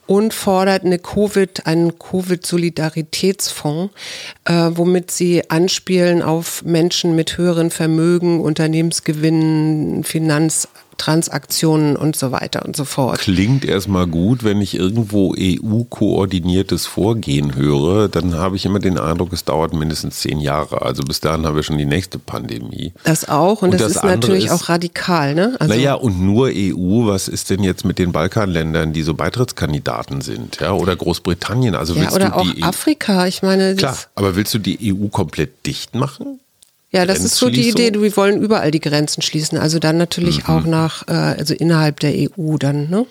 Und 0.09 0.33
fordert 0.33 0.85
eine 0.85 0.99
Covid, 0.99 1.67
einen 1.67 1.99
Covid-Solidaritätsfonds, 1.99 3.93
äh, 4.47 4.71
womit 4.73 5.11
sie 5.11 5.49
anspielen 5.51 6.23
auf 6.23 6.65
Menschen 6.65 7.15
mit 7.15 7.37
höheren 7.37 7.71
Vermögen, 7.71 8.41
Unternehmensgewinnen, 8.41 10.05
Finanz 10.05 10.67
Transaktionen 10.99 11.97
und 11.97 12.17
so 12.17 12.33
weiter 12.33 12.65
und 12.67 12.77
so 12.77 12.85
fort. 12.85 13.19
Klingt 13.21 13.65
erstmal 13.65 14.07
gut, 14.07 14.45
wenn 14.45 14.61
ich 14.61 14.75
irgendwo 14.75 15.35
EU-koordiniertes 15.39 16.87
Vorgehen 16.87 17.55
höre, 17.55 18.09
dann 18.09 18.35
habe 18.35 18.57
ich 18.57 18.67
immer 18.67 18.81
den 18.81 18.99
Eindruck, 18.99 19.33
es 19.33 19.45
dauert 19.45 19.73
mindestens 19.73 20.21
zehn 20.21 20.41
Jahre. 20.41 20.83
Also 20.83 21.03
bis 21.03 21.21
dahin 21.21 21.47
haben 21.47 21.57
wir 21.57 21.63
schon 21.63 21.79
die 21.79 21.87
nächste 21.87 22.19
Pandemie. 22.19 22.93
Das 23.05 23.29
auch 23.29 23.63
und, 23.63 23.71
und 23.71 23.81
das, 23.81 23.95
das, 23.95 23.97
ist 23.97 24.03
natürlich 24.05 24.47
ist, 24.47 24.51
auch 24.51 24.69
radikal. 24.69 25.35
Ne? 25.35 25.57
Also 25.59 25.73
naja, 25.73 25.95
und 25.95 26.21
nur 26.21 26.49
EU, 26.53 27.07
was 27.07 27.29
ist 27.29 27.51
denn 27.51 27.63
jetzt 27.63 27.85
mit 27.85 27.99
den 27.99 28.13
Balkanländern, 28.13 28.93
die 28.93 29.03
so 29.03 29.15
Beitrittskandidaten 29.15 30.21
sind? 30.21 30.59
Ja, 30.61 30.73
oder 30.73 30.97
Großbritannien? 30.97 31.75
Also 31.75 31.95
ja, 31.95 32.13
oder 32.13 32.37
auch 32.37 32.47
e 32.47 32.63
Afrika, 32.63 33.27
ich 33.27 33.43
meine. 33.43 33.77
Klar, 33.77 33.97
aber 34.17 34.37
willst 34.37 34.53
du 34.53 34.59
die 34.59 34.93
EU 34.93 35.09
komplett 35.09 35.65
dicht 35.65 35.95
machen? 35.95 36.41
Ja, 36.91 37.05
das 37.05 37.21
ist 37.21 37.37
so 37.37 37.51
die 37.51 37.69
Idee, 37.69 37.93
wir 37.93 38.17
wollen 38.17 38.41
überall 38.41 38.71
die 38.71 38.81
Grenzen 38.81 39.21
schließen, 39.21 39.59
also 39.59 39.79
dann 39.79 39.99
natürlich 39.99 40.49
mhm. 40.49 40.55
auch 40.55 40.65
nach, 40.65 41.07
äh, 41.07 41.13
also 41.13 41.53
innerhalb 41.53 42.01
der 42.01 42.15
EU 42.15 42.57
dann. 42.57 42.89
Ne? 42.89 43.05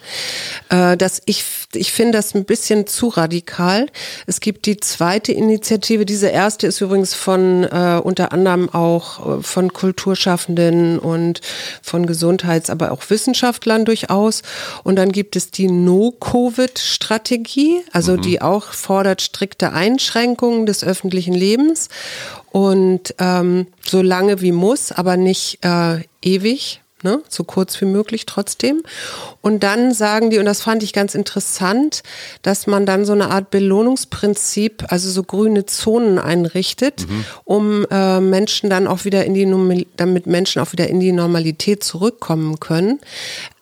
Äh, 0.70 0.98
das, 0.98 1.22
ich 1.26 1.44
ich 1.74 1.92
finde 1.92 2.14
das 2.14 2.34
ein 2.34 2.46
bisschen 2.46 2.88
zu 2.88 3.10
radikal. 3.10 3.88
Es 4.26 4.40
gibt 4.40 4.68
die 4.68 4.78
zweite 4.78 5.34
Initiative, 5.34 6.06
diese 6.06 6.28
erste 6.28 6.68
ist 6.68 6.80
übrigens 6.80 7.14
von 7.14 7.66
äh, 7.66 8.00
unter 8.02 8.32
anderem 8.32 8.74
auch 8.74 9.40
äh, 9.40 9.44
von 9.44 9.74
Kulturschaffenden 9.74 10.98
und 10.98 11.42
von 11.82 12.06
Gesundheits-, 12.06 12.70
aber 12.70 12.94
auch 12.94 13.04
Wissenschaftlern 13.10 13.84
durchaus. 13.84 14.44
Und 14.84 14.96
dann 14.96 15.12
gibt 15.12 15.36
es 15.36 15.52
die 15.52 15.68
No-Covid-Strategie, 15.68 17.82
also 17.92 18.14
mhm. 18.14 18.22
die 18.22 18.42
auch 18.42 18.72
fordert 18.72 19.22
strikte 19.22 19.74
Einschränkungen 19.74 20.66
des 20.66 20.86
öffentlichen 20.86 21.34
Lebens 21.34 21.90
und 22.58 23.14
ähm, 23.20 23.68
so 23.84 24.02
lange 24.02 24.42
wie 24.42 24.52
muss, 24.52 24.92
aber 24.92 25.16
nicht 25.16 25.60
äh, 25.64 26.00
ewig 26.24 26.82
ne? 27.04 27.22
so 27.30 27.44
kurz 27.44 27.80
wie 27.82 27.86
möglich 27.86 28.26
trotzdem. 28.26 28.82
Und 29.42 29.64
dann 29.64 29.94
sagen 29.94 30.30
die, 30.30 30.40
und 30.40 30.46
das 30.46 30.62
fand 30.62 30.84
ich 30.84 30.94
ganz 30.94 31.16
interessant, 31.16 32.04
dass 32.42 32.68
man 32.68 32.86
dann 32.86 33.06
so 33.06 33.14
eine 33.14 33.30
Art 33.30 33.52
Belohnungsprinzip, 33.52 34.86
also 34.90 35.10
so 35.10 35.24
grüne 35.24 35.66
Zonen 35.66 36.20
einrichtet, 36.20 37.08
mhm. 37.08 37.26
um 37.44 37.86
äh, 37.90 38.20
Menschen 38.20 38.70
dann 38.70 38.88
auch 38.88 39.06
wieder 39.06 39.26
in 39.26 39.34
die, 39.34 39.88
damit 39.96 40.28
Menschen 40.28 40.62
auch 40.62 40.72
wieder 40.72 40.88
in 40.88 41.00
die 41.00 41.12
Normalität 41.12 41.84
zurückkommen 41.84 42.60
können. 42.60 43.00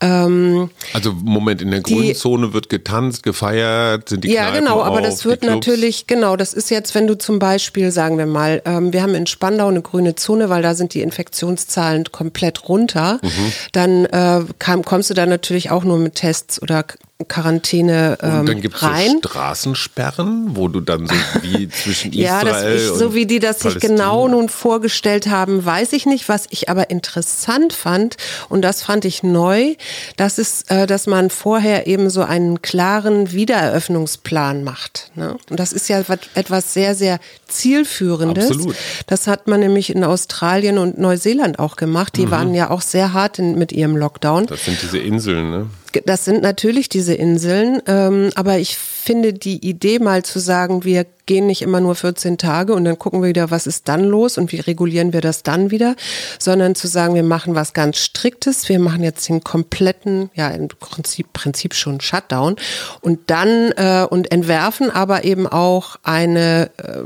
Ähm, 0.02 0.70
also 0.94 1.14
Moment, 1.14 1.62
in 1.62 1.72
der 1.72 1.82
grünen 1.82 2.16
Zone 2.16 2.54
wird 2.54 2.70
getanzt, 2.70 3.24
gefeiert, 3.24 4.10
sind 4.10 4.24
die 4.24 4.32
Ja, 4.32 4.44
Kneipen 4.44 4.66
genau, 4.66 4.80
auf, 4.82 4.88
aber 4.88 5.02
das 5.02 5.26
wird 5.26 5.44
natürlich, 5.44 6.08
genau, 6.08 6.36
das 6.36 6.54
ist 6.54 6.70
jetzt, 6.70 6.96
wenn 6.96 7.08
du 7.08 7.18
zum 7.18 7.40
Beispiel, 7.40 7.92
sagen 7.92 8.18
wir 8.18 8.26
mal, 8.26 8.62
ähm, 8.66 8.94
wir 8.94 9.02
haben 9.02 9.16
in 9.16 9.28
Spandau 9.28 9.68
eine 9.68 9.82
grüne 9.82 10.16
Zone, 10.16 10.50
weil 10.50 10.62
da 10.62 10.76
sind 10.76 10.94
die 10.94 11.02
Infektionszahlen 11.02 12.06
komplett 12.12 12.68
runter, 12.68 13.20
mhm. 13.26 13.52
dann 13.72 14.06
äh, 14.06 14.42
kam, 14.60 14.84
kommst 14.84 15.10
du 15.10 15.14
da 15.14 15.26
natürlich 15.26 15.72
auch 15.72 15.84
nur 15.84 15.98
mit 15.98 16.16
Tests 16.16 16.62
oder 16.62 16.86
Quarantäne 17.30 18.18
ähm, 18.22 18.42
und 18.42 18.50
dann 18.50 18.62
gibt's 18.62 18.84
rein. 18.84 19.20
So 19.24 19.30
Straßensperren, 19.30 20.58
wo 20.58 20.68
du 20.68 20.82
dann 20.82 21.08
so 21.08 21.16
wie 21.44 21.70
zwischen 21.70 22.12
Israel 22.12 22.26
ja, 22.26 22.44
das 22.44 22.64
ich, 22.64 22.88
so 22.90 23.14
wie 23.14 23.26
die 23.26 23.40
das 23.40 23.62
sich 23.62 23.80
genau 23.80 24.28
nun 24.28 24.50
vorgestellt 24.50 25.28
haben, 25.28 25.64
weiß 25.64 25.94
ich 25.94 26.06
nicht. 26.06 26.28
Was 26.28 26.46
ich 26.50 26.68
aber 26.68 26.90
interessant 26.90 27.72
fand 27.72 28.18
und 28.50 28.64
das 28.64 28.84
fand 28.84 29.06
ich 29.06 29.24
neu, 29.24 29.76
das 30.18 30.38
ist, 30.38 30.70
äh, 30.70 30.88
dass 30.88 31.08
man 31.08 31.30
vorher 31.30 31.88
eben 31.88 32.10
so 32.10 32.22
einen 32.22 32.62
klaren 32.62 33.32
Wiedereröffnungsplan 33.32 34.66
macht. 34.66 35.12
Ne? 35.16 35.38
Und 35.50 35.58
das 35.58 35.72
ist 35.72 35.88
ja 35.88 36.04
etwas 36.34 36.74
sehr 36.74 36.96
sehr 36.96 37.22
zielführendes. 37.48 38.52
Absolut. 38.52 38.76
Das 39.08 39.28
hat 39.28 39.48
man 39.48 39.62
nämlich 39.62 39.90
in 39.90 40.04
Australien 40.04 40.78
und 40.78 40.98
Neuseeland 40.98 41.60
auch 41.60 41.78
gemacht. 41.78 42.18
Die 42.18 42.26
mhm. 42.26 42.32
waren 42.32 42.54
ja 42.54 42.72
auch 42.72 42.82
sehr 42.82 43.14
hart 43.14 43.40
in, 43.40 43.58
mit 43.58 43.72
ihrem 43.72 43.96
Lockdown. 43.96 44.48
Das 44.48 44.66
sind 44.66 44.82
diese 44.82 44.98
Inseln, 44.98 45.50
ne? 45.50 45.70
Das 46.06 46.26
sind 46.26 46.42
natürlich 46.42 46.90
diese 46.90 47.14
Inseln, 47.14 47.82
ähm, 47.88 48.30
aber 48.36 48.58
ich 48.60 48.78
finde 48.78 49.34
die 49.34 49.66
Idee 49.68 50.00
mal 50.00 50.24
zu 50.24 50.40
sagen, 50.40 50.84
wir 50.84 51.06
gehen 51.26 51.48
nicht 51.48 51.62
immer 51.62 51.80
nur 51.80 51.96
14 51.96 52.38
Tage 52.38 52.74
und 52.74 52.86
dann 52.86 53.00
gucken 53.00 53.22
wir 53.22 53.30
wieder, 53.30 53.52
was 53.52 53.68
ist 53.68 53.88
dann 53.88 54.04
los 54.04 54.38
und 54.38 54.52
wie 54.52 54.60
regulieren 54.60 55.14
wir 55.14 55.22
das 55.22 55.44
dann 55.44 55.72
wieder, 55.72 55.96
sondern 56.40 56.76
zu 56.76 56.88
sagen, 56.88 57.16
wir 57.16 57.24
machen 57.24 57.56
was 57.56 57.74
ganz 57.74 57.98
Striktes, 57.98 58.70
wir 58.70 58.80
machen 58.80 59.04
jetzt 59.04 59.28
den 59.28 59.44
kompletten, 59.44 60.30
ja 60.36 60.50
im 60.50 60.68
Prinzip, 60.68 61.34
Prinzip 61.34 61.74
schon 61.74 62.02
Shutdown 62.02 62.56
und 63.02 63.20
dann 63.28 63.72
äh, 63.76 64.06
und 64.10 64.32
entwerfen 64.32 64.92
aber 64.92 65.24
eben 65.24 65.48
auch 65.48 65.98
eine 66.04 66.70
äh, 66.78 67.00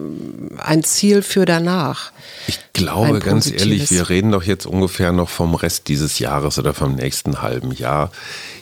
ein 0.58 0.84
Ziel 0.84 1.22
für 1.22 1.46
danach. 1.46 2.12
Ich 2.48 2.60
glaube 2.74 3.20
ganz 3.20 3.52
ehrlich, 3.52 3.92
wir 3.92 4.10
reden 4.10 4.32
doch 4.32 4.44
jetzt 4.44 4.66
ungefähr 4.66 5.12
noch 5.12 5.30
vom 5.30 5.56
Rest 5.56 5.88
dieses 5.88 6.20
Jahres 6.20 6.58
oder 6.60 6.74
vom 6.74 6.96
nächsten 6.96 7.42
halben 7.42 7.72
Jahr 7.72 8.12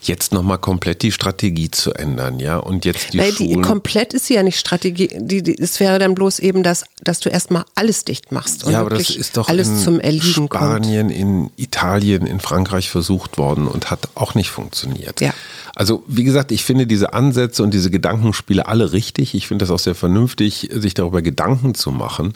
jetzt 0.01 0.31
nochmal 0.31 0.57
komplett 0.57 1.01
die 1.01 1.11
Strategie 1.11 1.69
zu 1.69 1.93
ändern, 1.93 2.39
ja? 2.39 2.57
Und 2.57 2.85
jetzt 2.85 3.13
die, 3.13 3.17
Nein, 3.17 3.33
die 3.37 3.61
komplett 3.61 4.13
ist 4.13 4.29
ja 4.29 4.43
nicht 4.43 4.59
Strategie. 4.59 5.09
Die, 5.13 5.43
es 5.47 5.79
wäre 5.79 5.99
dann 5.99 6.15
bloß 6.15 6.39
eben 6.39 6.63
das, 6.63 6.85
dass 7.03 7.19
du 7.19 7.29
erstmal 7.29 7.65
alles 7.75 8.05
dicht 8.05 8.31
machst 8.31 8.63
und 8.63 8.73
ja, 8.73 8.81
aber 8.81 8.91
das 8.91 9.09
ist 9.09 9.37
doch 9.37 9.47
alles 9.47 9.67
in 9.67 9.77
zum 9.77 9.99
Erliegen 9.99 10.47
Spanien, 10.47 11.07
kommt. 11.07 11.19
in 11.19 11.49
Italien, 11.57 12.25
in 12.25 12.39
Frankreich 12.39 12.89
versucht 12.89 13.37
worden 13.37 13.67
und 13.67 13.91
hat 13.91 14.09
auch 14.15 14.35
nicht 14.35 14.49
funktioniert. 14.49 15.21
Ja. 15.21 15.33
Also 15.75 16.03
wie 16.07 16.23
gesagt, 16.23 16.51
ich 16.51 16.63
finde 16.63 16.87
diese 16.87 17.13
Ansätze 17.13 17.61
und 17.61 17.73
diese 17.73 17.91
Gedankenspiele 17.91 18.67
alle 18.67 18.93
richtig. 18.93 19.35
Ich 19.35 19.47
finde 19.47 19.63
das 19.63 19.71
auch 19.71 19.79
sehr 19.79 19.95
vernünftig, 19.95 20.69
sich 20.73 20.95
darüber 20.95 21.21
Gedanken 21.21 21.75
zu 21.75 21.91
machen. 21.91 22.33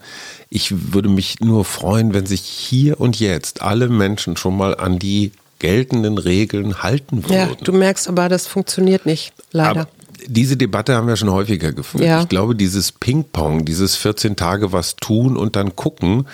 Ich 0.50 0.94
würde 0.94 1.10
mich 1.10 1.39
nur 1.39 1.65
freuen, 1.65 2.13
wenn 2.13 2.25
sich 2.25 2.41
hier 2.41 3.00
und 3.00 3.20
jetzt 3.20 3.62
alle 3.62 3.89
Menschen 3.89 4.38
schon 4.38 4.56
mal 4.56 4.75
an 4.75 5.00
die 5.00 5.32
geltenden 5.58 6.18
Regeln 6.18 6.84
halten 6.84 7.24
würden. 7.24 7.34
Ja, 7.34 7.50
du 7.63 7.72
merkst 7.72 8.08
aber, 8.08 8.30
das 8.30 8.48
funktioniert 8.48 9.06
nicht, 9.06 9.34
leider. 9.51 9.82
Aber 9.82 9.88
diese 10.28 10.58
Debatte 10.58 10.96
haben 10.96 11.08
wir 11.08 11.16
schon 11.16 11.32
häufiger 11.32 11.72
geführt. 11.72 12.04
Ja. 12.04 12.22
Ich 12.22 12.30
glaube, 12.30 12.56
dieses 12.56 12.92
Ping-Pong, 12.92 13.66
dieses 13.66 13.96
14 13.96 14.36
Tage 14.36 14.72
was 14.72 14.96
tun 14.96 15.38
und 15.38 15.56
dann 15.56 15.75
gucken, 15.75 16.28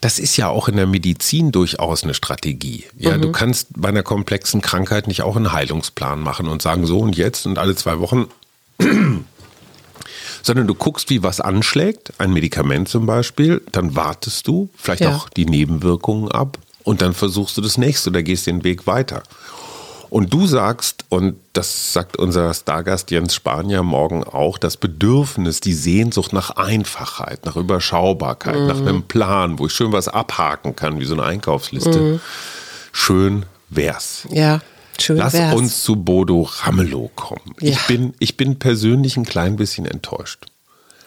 das 0.00 0.18
ist 0.18 0.36
ja 0.36 0.48
auch 0.48 0.68
in 0.68 0.76
der 0.76 0.86
Medizin 0.86 1.52
durchaus 1.52 2.04
eine 2.04 2.14
Strategie. 2.14 2.84
Ja, 2.98 3.16
mhm. 3.16 3.22
du 3.22 3.32
kannst 3.32 3.68
bei 3.76 3.88
einer 3.88 4.02
komplexen 4.02 4.60
Krankheit 4.60 5.08
nicht 5.08 5.22
auch 5.22 5.36
einen 5.36 5.52
Heilungsplan 5.52 6.20
machen 6.20 6.48
und 6.48 6.62
sagen 6.62 6.86
so 6.86 6.98
und 7.00 7.16
jetzt 7.16 7.46
und 7.46 7.58
alle 7.58 7.74
zwei 7.74 7.98
Wochen 8.00 8.26
sondern 10.42 10.66
du 10.66 10.74
guckst, 10.74 11.10
wie 11.10 11.22
was 11.22 11.40
anschlägt, 11.40 12.12
ein 12.18 12.32
Medikament 12.32 12.88
zum 12.88 13.06
Beispiel, 13.06 13.62
dann 13.72 13.96
wartest 13.96 14.46
du 14.46 14.68
vielleicht 14.76 15.02
ja. 15.02 15.16
auch 15.16 15.28
die 15.28 15.46
Nebenwirkungen 15.46 16.30
ab 16.30 16.58
und 16.82 17.00
dann 17.00 17.14
versuchst 17.14 17.56
du 17.56 17.62
das 17.62 17.78
nächste 17.78 18.10
oder 18.10 18.22
gehst 18.22 18.46
den 18.46 18.62
Weg 18.62 18.86
weiter. 18.86 19.22
Und 20.14 20.32
du 20.32 20.46
sagst, 20.46 21.06
und 21.08 21.34
das 21.54 21.92
sagt 21.92 22.16
unser 22.16 22.54
Stargast 22.54 23.10
Jens 23.10 23.34
Spanier 23.34 23.82
morgen 23.82 24.22
auch, 24.22 24.58
das 24.58 24.76
Bedürfnis, 24.76 25.58
die 25.58 25.72
Sehnsucht 25.72 26.32
nach 26.32 26.50
Einfachheit, 26.50 27.44
nach 27.44 27.56
Überschaubarkeit, 27.56 28.60
mhm. 28.60 28.66
nach 28.68 28.78
einem 28.78 29.02
Plan, 29.02 29.58
wo 29.58 29.66
ich 29.66 29.72
schön 29.72 29.90
was 29.90 30.06
abhaken 30.06 30.76
kann, 30.76 31.00
wie 31.00 31.04
so 31.04 31.14
eine 31.14 31.24
Einkaufsliste. 31.24 31.98
Mhm. 31.98 32.20
Schön 32.92 33.46
wär's. 33.70 34.28
Ja. 34.30 34.60
Schön 35.00 35.16
Lass 35.16 35.32
wär's. 35.32 35.52
uns 35.52 35.82
zu 35.82 35.96
Bodo 35.96 36.42
Ramelow 36.42 37.10
kommen. 37.16 37.56
Ja. 37.58 37.72
Ich, 37.72 37.86
bin, 37.88 38.14
ich 38.20 38.36
bin 38.36 38.60
persönlich 38.60 39.16
ein 39.16 39.24
klein 39.24 39.56
bisschen 39.56 39.84
enttäuscht. 39.84 40.46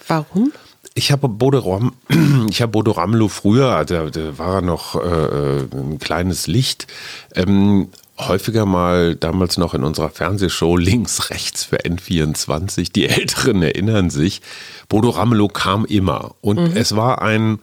Warum? 0.10 0.52
Ich 0.96 1.14
habe 1.14 1.30
Bodo, 1.30 1.60
Ram, 1.60 1.94
ich 2.50 2.62
habe 2.62 2.74
Bodo 2.74 2.92
Ramelow 2.92 3.30
früher, 3.30 3.86
da, 3.86 4.10
da 4.10 4.38
war 4.38 4.56
er 4.56 4.62
noch 4.62 4.96
äh, 4.96 5.00
äh, 5.00 5.68
ein 5.72 5.98
kleines 5.98 6.48
Licht, 6.48 6.88
ähm, 7.36 7.88
häufiger 8.17 8.65
mal 8.65 9.15
damals 9.15 9.57
noch 9.57 9.74
in 9.74 9.83
unserer 9.83 10.09
Fernsehshow 10.09 10.75
links, 10.77 11.29
rechts 11.29 11.63
für 11.63 11.77
N24. 11.77 12.91
Die 12.91 13.07
Älteren 13.07 13.62
erinnern 13.62 14.09
sich. 14.09 14.41
Bodo 14.89 15.09
Ramelow 15.09 15.47
kam 15.47 15.86
immer 15.86 16.36
und 16.41 16.59
mhm. 16.59 16.77
es 16.77 16.95
war 16.95 17.21
ein, 17.21 17.59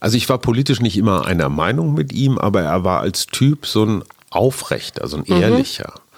also 0.00 0.16
ich 0.16 0.28
war 0.28 0.38
politisch 0.38 0.80
nicht 0.80 0.96
immer 0.96 1.26
einer 1.26 1.48
Meinung 1.48 1.94
mit 1.94 2.12
ihm, 2.12 2.38
aber 2.38 2.62
er 2.62 2.84
war 2.84 3.00
als 3.00 3.26
Typ 3.26 3.66
so 3.66 3.84
ein 3.84 4.04
aufrechter, 4.30 5.06
so 5.06 5.18
ein 5.18 5.24
mhm. 5.26 5.42
ehrlicher. 5.42 5.94
Mhm. 5.94 6.09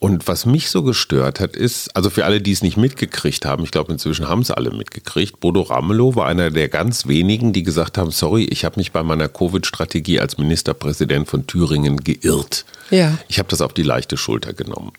Und 0.00 0.28
was 0.28 0.46
mich 0.46 0.70
so 0.70 0.82
gestört 0.84 1.40
hat, 1.40 1.56
ist, 1.56 1.94
also 1.96 2.08
für 2.08 2.24
alle, 2.24 2.40
die 2.40 2.52
es 2.52 2.62
nicht 2.62 2.76
mitgekriegt 2.76 3.44
haben, 3.44 3.64
ich 3.64 3.72
glaube 3.72 3.92
inzwischen 3.92 4.28
haben 4.28 4.42
es 4.42 4.50
alle 4.50 4.70
mitgekriegt, 4.70 5.40
Bodo 5.40 5.62
Ramelow 5.62 6.14
war 6.14 6.26
einer 6.26 6.50
der 6.50 6.68
ganz 6.68 7.08
wenigen, 7.08 7.52
die 7.52 7.64
gesagt 7.64 7.98
haben, 7.98 8.12
sorry, 8.12 8.44
ich 8.44 8.64
habe 8.64 8.78
mich 8.78 8.92
bei 8.92 9.02
meiner 9.02 9.28
Covid-Strategie 9.28 10.20
als 10.20 10.38
Ministerpräsident 10.38 11.28
von 11.28 11.46
Thüringen 11.46 11.96
geirrt. 11.98 12.64
Ja. 12.90 13.18
Ich 13.28 13.38
habe 13.38 13.48
das 13.48 13.60
auf 13.60 13.72
die 13.72 13.82
leichte 13.82 14.16
Schulter 14.16 14.52
genommen. 14.52 14.92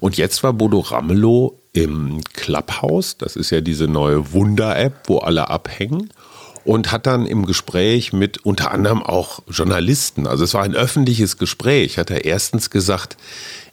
Und 0.00 0.16
jetzt 0.16 0.42
war 0.42 0.52
Bodo 0.52 0.80
Ramelow 0.80 1.58
im 1.72 2.20
Clubhouse, 2.34 3.16
das 3.16 3.34
ist 3.34 3.50
ja 3.50 3.60
diese 3.60 3.88
neue 3.88 4.32
Wunder-App, 4.32 5.08
wo 5.08 5.18
alle 5.18 5.48
abhängen 5.48 6.10
und 6.68 6.92
hat 6.92 7.06
dann 7.06 7.24
im 7.24 7.46
Gespräch 7.46 8.12
mit 8.12 8.44
unter 8.44 8.72
anderem 8.72 9.02
auch 9.02 9.40
Journalisten, 9.48 10.26
also 10.26 10.44
es 10.44 10.52
war 10.52 10.64
ein 10.64 10.74
öffentliches 10.74 11.38
Gespräch, 11.38 11.96
hat 11.96 12.10
er 12.10 12.26
erstens 12.26 12.68
gesagt, 12.68 13.16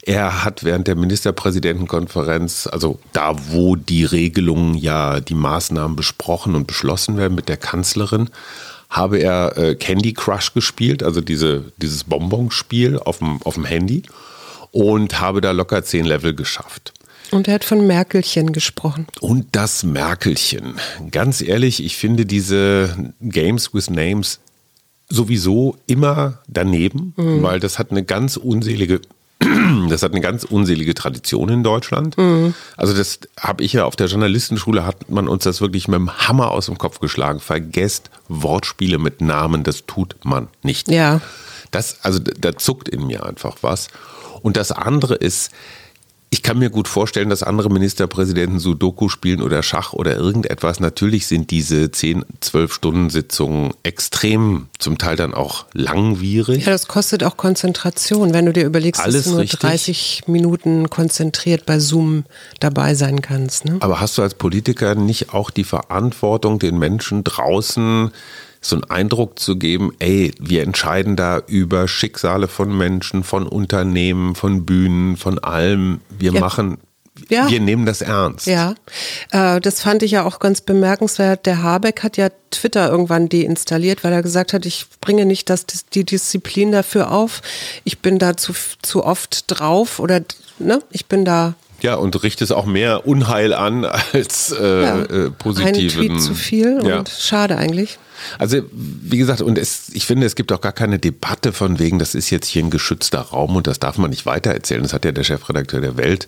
Er 0.08 0.46
hat 0.46 0.64
während 0.64 0.88
der 0.88 0.96
Ministerpräsidentenkonferenz, 0.96 2.70
also 2.72 3.00
da, 3.12 3.36
wo 3.50 3.75
die 3.75 4.06
Regelungen 4.06 4.75
ja, 4.75 5.20
die 5.20 5.34
Maßnahmen 5.34 5.98
besprochen 5.98 6.56
und 6.56 6.68
beschlossen 6.68 7.18
werden 7.18 7.34
mit 7.36 7.50
der 7.50 7.58
Kanzlerin, 7.58 8.30
habe 8.90 9.18
er 9.18 9.58
äh, 9.58 9.75
Candy 9.75 10.14
Crush 10.14 10.54
gespielt, 10.54 11.04
also 11.04 11.20
diese, 11.20 11.74
dieses 11.78 12.06
Bonbonspiel 12.06 13.00
auf 13.00 13.18
dem, 13.18 13.42
auf 13.42 13.56
dem 13.56 13.66
Handy 13.66 14.04
und 14.72 15.20
habe 15.20 15.42
da 15.42 15.52
locker 15.52 15.84
zehn 15.84 16.06
Level 16.06 16.34
geschafft. 16.34 16.94
Und 17.32 17.48
er 17.48 17.55
hat 17.55 17.63
von 17.63 17.86
Merkelchen 17.86 18.53
gesprochen. 18.53 19.08
Und 19.22 19.48
das 19.53 19.84
Merkelchen. 19.84 20.75
Ganz 21.12 21.41
ehrlich, 21.41 21.84
ich 21.84 21.98
finde 21.98 22.25
diese 22.25 23.13
Games 23.22 23.74
with 23.74 23.89
Names 23.89 24.39
sowieso 25.10 25.77
immer 25.88 26.39
daneben, 26.48 27.13
mhm. 27.15 27.44
weil 27.44 27.60
das 27.60 27.77
hat 27.79 27.91
eine 27.91 28.03
ganz 28.03 28.38
unselige 28.38 29.01
das 29.89 30.01
hat 30.01 30.12
eine 30.12 30.22
ganz 30.22 30.46
unselige 30.46 30.94
Tradition 30.94 31.50
in 31.50 31.63
Deutschland. 31.63 32.17
Mhm. 32.17 32.53
Also 32.77 32.94
das 32.94 33.20
habe 33.38 33.63
ich 33.63 33.74
ja 33.74 33.86
auf 33.86 33.96
der 33.96 34.08
Journalistenschule 34.08 34.86
hat 34.86 35.10
man 35.10 35.27
uns 35.27 35.44
das 35.44 35.60
wirklich 35.60 35.88
mit 35.88 36.00
dem 36.00 36.27
Hammer 36.27 36.51
aus 36.51 36.67
dem 36.67 36.77
Kopf 36.77 37.00
geschlagen. 37.00 37.41
Vergesst 37.41 38.10
Wortspiele 38.29 38.98
mit 38.98 39.22
Namen, 39.22 39.63
das 39.63 39.86
tut 39.86 40.15
man 40.24 40.48
nicht. 40.63 40.89
Ja. 40.89 41.22
Das 41.72 41.98
also 42.03 42.20
da 42.20 42.55
zuckt 42.55 42.88
in 42.88 43.05
mir 43.05 43.25
einfach 43.25 43.58
was. 43.62 43.89
Und 44.41 44.58
das 44.58 44.72
andere 44.72 45.15
ist 45.15 45.51
ich 46.36 46.44
kann 46.44 46.60
mir 46.60 46.70
gut 46.70 46.89
vorstellen, 46.89 47.30
dass 47.30 47.44
andere 47.44 47.70
Ministerpräsidenten 47.70 48.60
Sudoku 48.60 49.08
spielen 49.08 49.42
oder 49.42 49.63
Schach 49.63 49.94
oder 49.94 50.18
irgendetwas. 50.18 50.82
Natürlich 50.82 51.27
sind 51.27 51.50
diese 51.50 51.92
10, 51.92 52.25
12 52.42 52.74
Stunden 52.74 53.10
Sitzungen 53.10 53.74
extrem, 53.84 54.68
zum 54.77 54.98
Teil 54.98 55.15
dann 55.15 55.34
auch 55.34 55.65
langwierig. 55.72 56.65
Ja, 56.65 56.74
das 56.74 56.89
kostet 56.89 57.24
auch 57.24 57.38
Konzentration, 57.38 58.34
wenn 58.34 58.46
du 58.48 58.51
dir 58.51 58.65
überlegst, 58.65 59.01
Alles 59.01 59.15
dass 59.15 59.24
du 59.24 59.30
nur 59.30 59.39
richtig. 59.44 59.62
30 59.62 60.24
Minuten 60.27 60.89
konzentriert 60.89 61.65
bei 61.65 61.80
Zoom 61.80 62.25
dabei 62.60 62.96
sein 62.96 63.22
kannst. 63.22 63.63
Ne? 63.63 63.77
Aber 63.80 64.01
hast 64.01 64.18
du 64.18 64.22
als 64.22 64.34
Politiker 64.34 64.94
nicht 64.94 65.34
auch 65.34 65.51
die 65.51 65.63
Verantwortung, 65.63 66.60
den 66.60 66.77
Menschen 66.77 67.24
draußen 67.24 68.12
so 68.67 68.75
einen 68.75 68.84
Eindruck 68.86 69.39
zu 69.39 69.57
geben, 69.57 69.91
ey, 70.00 70.34
wir 70.39 70.63
entscheiden 70.63 71.15
da 71.15 71.41
über 71.48 71.88
Schicksale 71.88 72.48
von 72.48 72.75
Menschen, 72.75 73.24
von 73.24 73.48
Unternehmen, 73.48 74.36
von 74.36 74.65
Bühnen, 74.65 75.17
von 75.17 75.39
allem. 75.39 76.01
Wir 76.10 76.34
ja. 76.34 76.39
machen 76.39 76.77
ja. 77.29 77.50
Wir 77.50 77.62
nehmen 77.62 77.86
das 77.86 78.01
ernst. 78.01 78.45
Ja, 78.45 78.75
äh, 79.31 79.62
das 79.62 79.81
fand 79.81 80.03
ich 80.03 80.12
ja 80.12 80.25
auch 80.25 80.39
ganz 80.39 80.60
bemerkenswert. 80.60 81.45
Der 81.45 81.63
Habeck 81.63 82.03
hat 82.03 82.17
ja 82.17 82.27
Twitter 82.51 82.89
irgendwann 82.89 83.29
deinstalliert, 83.29 84.03
weil 84.03 84.12
er 84.12 84.22
gesagt 84.22 84.51
hat, 84.51 84.65
ich 84.65 84.86
bringe 85.00 85.25
nicht 85.25 85.50
das, 85.50 85.65
die 85.93 86.03
Disziplin 86.03 86.74
dafür 86.74 87.12
auf. 87.12 87.41
Ich 87.86 88.00
bin 88.00 88.19
da 88.19 88.36
zu, 88.36 88.53
zu 88.81 89.05
oft 89.05 89.45
drauf 89.48 90.00
oder 90.00 90.22
ne, 90.60 90.81
ich 90.91 91.05
bin 91.05 91.24
da 91.24 91.55
ja, 91.81 91.95
und 91.95 92.22
richtet 92.24 92.51
auch 92.51 92.65
mehr 92.65 93.05
Unheil 93.05 93.53
an 93.53 93.86
als 93.86 94.51
äh, 94.51 94.84
ja, 94.84 95.01
äh, 95.01 95.29
positiven. 95.31 96.01
Ein 96.01 96.07
Tweet 96.10 96.22
zu 96.22 96.34
viel 96.34 96.79
ja. 96.84 97.00
und 97.00 97.10
schade 97.10 97.57
eigentlich. 97.57 98.00
Also, 98.39 98.62
wie 98.72 99.17
gesagt, 99.17 99.41
und 99.41 99.57
es, 99.57 99.89
ich 99.93 100.05
finde, 100.05 100.25
es 100.25 100.36
gibt 100.36 100.51
auch 100.51 100.62
gar 100.62 100.72
keine 100.72 101.00
Debatte 101.00 101.53
von 101.53 101.79
wegen, 101.79 102.00
das 102.00 102.15
ist 102.15 102.29
jetzt 102.29 102.48
hier 102.48 102.63
ein 102.63 102.69
geschützter 102.69 103.19
Raum 103.19 103.55
und 103.55 103.67
das 103.67 103.79
darf 103.79 103.98
man 103.98 104.10
nicht 104.10 104.25
weitererzählen. 104.25 104.84
Das 104.84 104.93
hat 104.93 105.05
ja 105.05 105.12
der 105.12 105.24
Chefredakteur 105.24 105.81
der 105.81 105.98
Welt, 105.98 106.27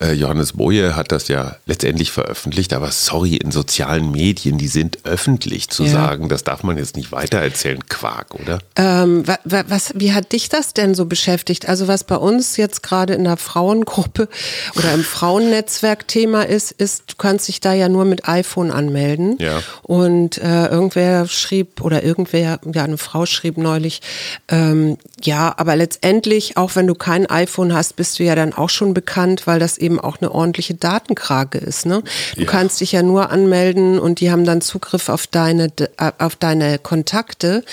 äh, 0.00 0.12
Johannes 0.12 0.54
Boje, 0.54 0.96
hat 0.96 1.12
das 1.12 1.28
ja 1.28 1.56
letztendlich 1.66 2.10
veröffentlicht. 2.10 2.72
Aber 2.72 2.90
sorry, 2.90 3.36
in 3.36 3.50
sozialen 3.50 4.10
Medien, 4.10 4.58
die 4.58 4.68
sind 4.68 4.98
öffentlich 5.04 5.68
zu 5.68 5.84
ja. 5.84 5.90
sagen, 5.90 6.28
das 6.28 6.44
darf 6.44 6.62
man 6.62 6.76
jetzt 6.76 6.96
nicht 6.96 7.12
weitererzählen. 7.12 7.86
Quark, 7.88 8.34
oder? 8.34 8.58
Ähm, 8.76 9.24
was, 9.44 9.92
wie 9.94 10.12
hat 10.12 10.32
dich 10.32 10.48
das 10.48 10.74
denn 10.74 10.94
so 10.94 11.06
beschäftigt? 11.06 11.68
Also, 11.68 11.88
was 11.88 12.04
bei 12.04 12.16
uns 12.16 12.56
jetzt 12.56 12.82
gerade 12.82 13.14
in 13.14 13.24
der 13.24 13.36
Frauengruppe 13.36 14.28
oder 14.76 14.92
im 14.92 15.02
Frauennetzwerk 15.02 16.06
Thema 16.08 16.42
ist, 16.42 16.72
ist, 16.72 17.04
du 17.08 17.14
kannst 17.16 17.48
dich 17.48 17.60
da 17.60 17.72
ja 17.72 17.88
nur 17.88 18.04
mit 18.04 18.28
iPhone 18.28 18.70
anmelden. 18.70 19.36
Ja. 19.38 19.62
Und 19.82 20.38
äh, 20.38 20.66
irgendwer 20.66 21.15
schrieb 21.24 21.80
oder 21.80 22.02
irgendwer, 22.02 22.60
ja, 22.74 22.84
eine 22.84 22.98
Frau 22.98 23.24
schrieb 23.24 23.56
neulich, 23.56 24.02
ähm, 24.48 24.98
ja, 25.22 25.54
aber 25.56 25.76
letztendlich, 25.76 26.56
auch 26.56 26.76
wenn 26.76 26.86
du 26.86 26.94
kein 26.94 27.26
iPhone 27.26 27.72
hast, 27.72 27.96
bist 27.96 28.18
du 28.18 28.24
ja 28.24 28.34
dann 28.34 28.52
auch 28.52 28.68
schon 28.68 28.92
bekannt, 28.92 29.46
weil 29.46 29.58
das 29.58 29.78
eben 29.78 29.98
auch 29.98 30.18
eine 30.20 30.30
ordentliche 30.30 30.74
Datenkrake 30.74 31.58
ist. 31.58 31.86
Ne? 31.86 32.02
Du 32.34 32.42
ja. 32.42 32.46
kannst 32.46 32.80
dich 32.80 32.92
ja 32.92 33.02
nur 33.02 33.30
anmelden 33.30 33.98
und 33.98 34.20
die 34.20 34.30
haben 34.30 34.44
dann 34.44 34.60
Zugriff 34.60 35.08
auf 35.08 35.26
deine, 35.26 35.68
äh, 35.96 36.12
auf 36.18 36.36
deine 36.36 36.78
Kontakte. 36.78 37.64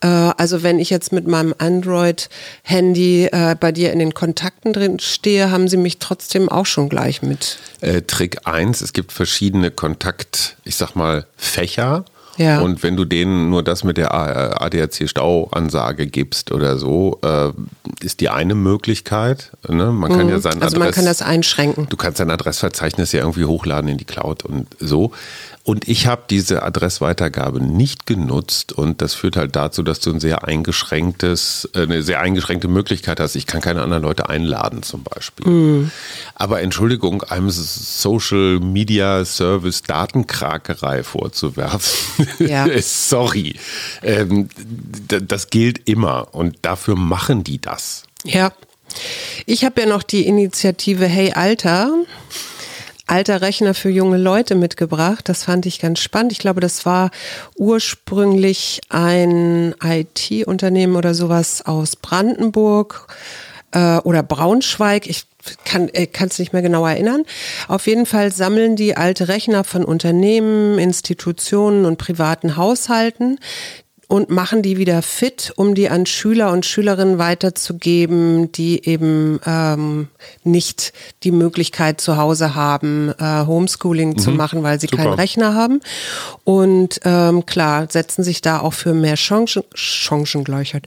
Äh, 0.00 0.06
also 0.06 0.62
wenn 0.62 0.78
ich 0.78 0.88
jetzt 0.88 1.12
mit 1.12 1.26
meinem 1.26 1.54
Android-Handy 1.58 3.26
äh, 3.26 3.56
bei 3.58 3.72
dir 3.72 3.92
in 3.92 3.98
den 3.98 4.14
Kontakten 4.14 4.72
drin 4.72 4.98
stehe, 4.98 5.50
haben 5.50 5.68
sie 5.68 5.76
mich 5.76 5.98
trotzdem 5.98 6.48
auch 6.48 6.66
schon 6.66 6.88
gleich 6.88 7.22
mit. 7.22 7.58
Äh, 7.80 8.02
Trick 8.02 8.46
1, 8.46 8.80
es 8.80 8.92
gibt 8.92 9.12
verschiedene 9.12 9.70
Kontakt, 9.70 10.56
ich 10.64 10.76
sag 10.76 10.94
mal, 10.94 11.26
Fächer. 11.36 12.04
Ja. 12.36 12.60
Und 12.60 12.82
wenn 12.82 12.96
du 12.96 13.04
denen 13.04 13.50
nur 13.50 13.62
das 13.62 13.84
mit 13.84 13.96
der 13.96 14.14
ADAC-Stauansage 14.14 16.06
gibst 16.06 16.52
oder 16.52 16.78
so, 16.78 17.18
äh, 17.22 17.52
ist 18.04 18.20
die 18.20 18.28
eine 18.28 18.54
Möglichkeit. 18.54 19.52
Ne? 19.68 19.92
Man 19.92 20.10
kann 20.10 20.26
mhm. 20.26 20.30
ja 20.30 20.38
sein 20.40 20.62
Also 20.62 20.76
Adress, 20.76 20.78
man 20.78 20.90
kann 20.92 21.04
das 21.04 21.22
einschränken. 21.22 21.86
Du 21.88 21.96
kannst 21.96 22.20
dein 22.20 22.30
Adressverzeichnis 22.30 23.12
ja 23.12 23.20
irgendwie 23.20 23.44
hochladen 23.44 23.88
in 23.88 23.98
die 23.98 24.04
Cloud 24.04 24.44
und 24.44 24.66
so. 24.78 25.12
Und 25.66 25.88
ich 25.88 26.06
habe 26.06 26.22
diese 26.30 26.62
Adressweitergabe 26.62 27.60
nicht 27.60 28.06
genutzt 28.06 28.72
und 28.72 29.02
das 29.02 29.14
führt 29.14 29.36
halt 29.36 29.56
dazu, 29.56 29.82
dass 29.82 29.98
du 29.98 30.12
ein 30.12 30.20
sehr 30.20 30.44
eingeschränktes, 30.44 31.68
äh, 31.74 31.82
eine 31.82 32.04
sehr 32.04 32.20
eingeschränkte 32.20 32.68
Möglichkeit 32.68 33.18
hast. 33.18 33.34
Ich 33.34 33.46
kann 33.46 33.60
keine 33.60 33.82
anderen 33.82 34.04
Leute 34.04 34.28
einladen 34.28 34.84
zum 34.84 35.02
Beispiel. 35.02 35.50
Mm. 35.50 35.90
Aber 36.38 36.60
Entschuldigung, 36.60 37.22
einem 37.22 37.48
Social 37.50 38.60
Media 38.60 39.24
Service 39.24 39.82
Datenkrakerei 39.82 41.02
vorzuwerfen, 41.02 42.28
ja. 42.46 42.66
sorry, 42.82 43.56
ähm, 44.02 44.50
das 45.08 45.48
gilt 45.48 45.88
immer 45.88 46.28
und 46.34 46.58
dafür 46.60 46.94
machen 46.94 47.42
die 47.42 47.58
das. 47.58 48.02
Ja. 48.22 48.52
Ich 49.46 49.64
habe 49.64 49.80
ja 49.80 49.86
noch 49.86 50.02
die 50.02 50.26
Initiative 50.26 51.06
Hey 51.06 51.32
Alter 51.32 51.90
alter 53.06 53.40
Rechner 53.40 53.74
für 53.74 53.88
junge 53.88 54.16
Leute 54.16 54.54
mitgebracht. 54.54 55.28
Das 55.28 55.44
fand 55.44 55.64
ich 55.66 55.78
ganz 55.78 56.00
spannend. 56.00 56.32
Ich 56.32 56.38
glaube, 56.38 56.60
das 56.60 56.84
war 56.84 57.10
ursprünglich 57.56 58.80
ein 58.88 59.74
IT-Unternehmen 59.82 60.96
oder 60.96 61.14
sowas 61.14 61.64
aus 61.64 61.96
Brandenburg 61.96 63.06
äh, 63.72 63.98
oder 63.98 64.22
Braunschweig. 64.22 65.06
Ich 65.06 65.24
kann 65.64 65.90
es 65.94 66.38
nicht 66.38 66.52
mehr 66.52 66.62
genau 66.62 66.86
erinnern. 66.86 67.24
Auf 67.68 67.86
jeden 67.86 68.06
Fall 68.06 68.32
sammeln 68.32 68.74
die 68.76 68.96
alte 68.96 69.28
Rechner 69.28 69.64
von 69.64 69.84
Unternehmen, 69.84 70.78
Institutionen 70.78 71.84
und 71.84 71.98
privaten 71.98 72.56
Haushalten, 72.56 73.38
und 74.08 74.30
machen 74.30 74.62
die 74.62 74.76
wieder 74.76 75.02
fit, 75.02 75.52
um 75.56 75.74
die 75.74 75.88
an 75.88 76.06
Schüler 76.06 76.52
und 76.52 76.64
Schülerinnen 76.64 77.18
weiterzugeben, 77.18 78.52
die 78.52 78.86
eben 78.86 79.40
ähm, 79.44 80.08
nicht 80.44 80.92
die 81.24 81.32
Möglichkeit 81.32 82.00
zu 82.00 82.16
Hause 82.16 82.54
haben, 82.54 83.12
äh, 83.18 83.46
Homeschooling 83.46 84.10
mhm. 84.10 84.18
zu 84.18 84.30
machen, 84.30 84.62
weil 84.62 84.80
sie 84.80 84.86
Super. 84.86 85.04
keinen 85.04 85.14
Rechner 85.14 85.54
haben. 85.54 85.80
Und 86.44 87.00
ähm, 87.04 87.46
klar, 87.46 87.88
setzen 87.90 88.22
sich 88.22 88.40
da 88.42 88.60
auch 88.60 88.74
für 88.74 88.94
mehr 88.94 89.16
Chancen, 89.16 89.64
Chancengleichheit. 89.74 90.86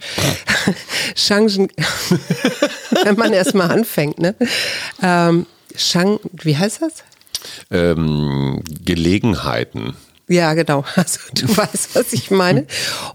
Chancen, 1.16 1.68
wenn 3.04 3.16
man 3.16 3.34
erstmal 3.34 3.72
anfängt, 3.72 4.20
ne? 4.20 4.36
Ähm, 5.02 5.46
Chan 5.76 6.20
wie 6.32 6.58
heißt 6.58 6.82
das? 6.82 7.04
Ähm, 7.72 8.62
Gelegenheiten. 8.84 9.96
Ja, 10.30 10.54
genau. 10.54 10.86
Also 10.96 11.20
du 11.34 11.48
weißt, 11.58 11.96
was 11.96 12.13
ich 12.13 12.30
meine. 12.30 12.65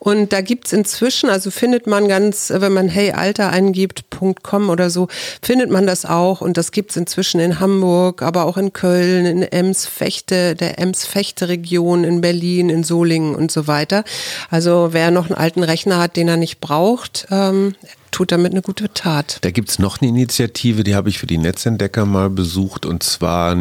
Und 0.00 0.32
da 0.32 0.40
gibt's 0.40 0.72
inzwischen, 0.72 1.30
also 1.30 1.50
findet 1.50 1.86
man 1.86 2.08
ganz, 2.08 2.52
wenn 2.54 2.72
man 2.72 2.88
Hey 2.88 3.12
Alter 3.12 3.50
eingibt, 3.50 4.04
.com 4.42 4.70
oder 4.70 4.90
so, 4.90 5.08
findet 5.40 5.70
man 5.70 5.86
das 5.86 6.04
auch. 6.04 6.40
Und 6.40 6.56
das 6.56 6.72
gibt's 6.72 6.96
inzwischen 6.96 7.40
in 7.40 7.60
Hamburg, 7.60 8.22
aber 8.22 8.44
auch 8.44 8.56
in 8.56 8.72
Köln, 8.72 9.26
in 9.26 9.42
Ems-Fechte, 9.42 10.56
der 10.56 10.78
Ems-Fechte-Region, 10.78 12.04
in 12.04 12.20
Berlin, 12.20 12.68
in 12.68 12.82
Solingen 12.82 13.34
und 13.34 13.52
so 13.52 13.66
weiter. 13.66 14.04
Also 14.50 14.88
wer 14.92 15.10
noch 15.10 15.26
einen 15.26 15.36
alten 15.36 15.62
Rechner 15.62 15.98
hat, 15.98 16.16
den 16.16 16.28
er 16.28 16.36
nicht 16.36 16.60
braucht, 16.60 17.28
ähm, 17.30 17.76
tut 18.10 18.32
damit 18.32 18.52
eine 18.52 18.62
gute 18.62 18.92
Tat. 18.92 19.38
Da 19.42 19.50
gibt's 19.50 19.78
noch 19.78 20.00
eine 20.00 20.08
Initiative, 20.08 20.84
die 20.84 20.94
habe 20.94 21.08
ich 21.08 21.18
für 21.18 21.26
die 21.26 21.38
Netzentdecker 21.38 22.06
mal 22.06 22.30
besucht. 22.30 22.86
Und 22.86 23.02
zwar 23.02 23.56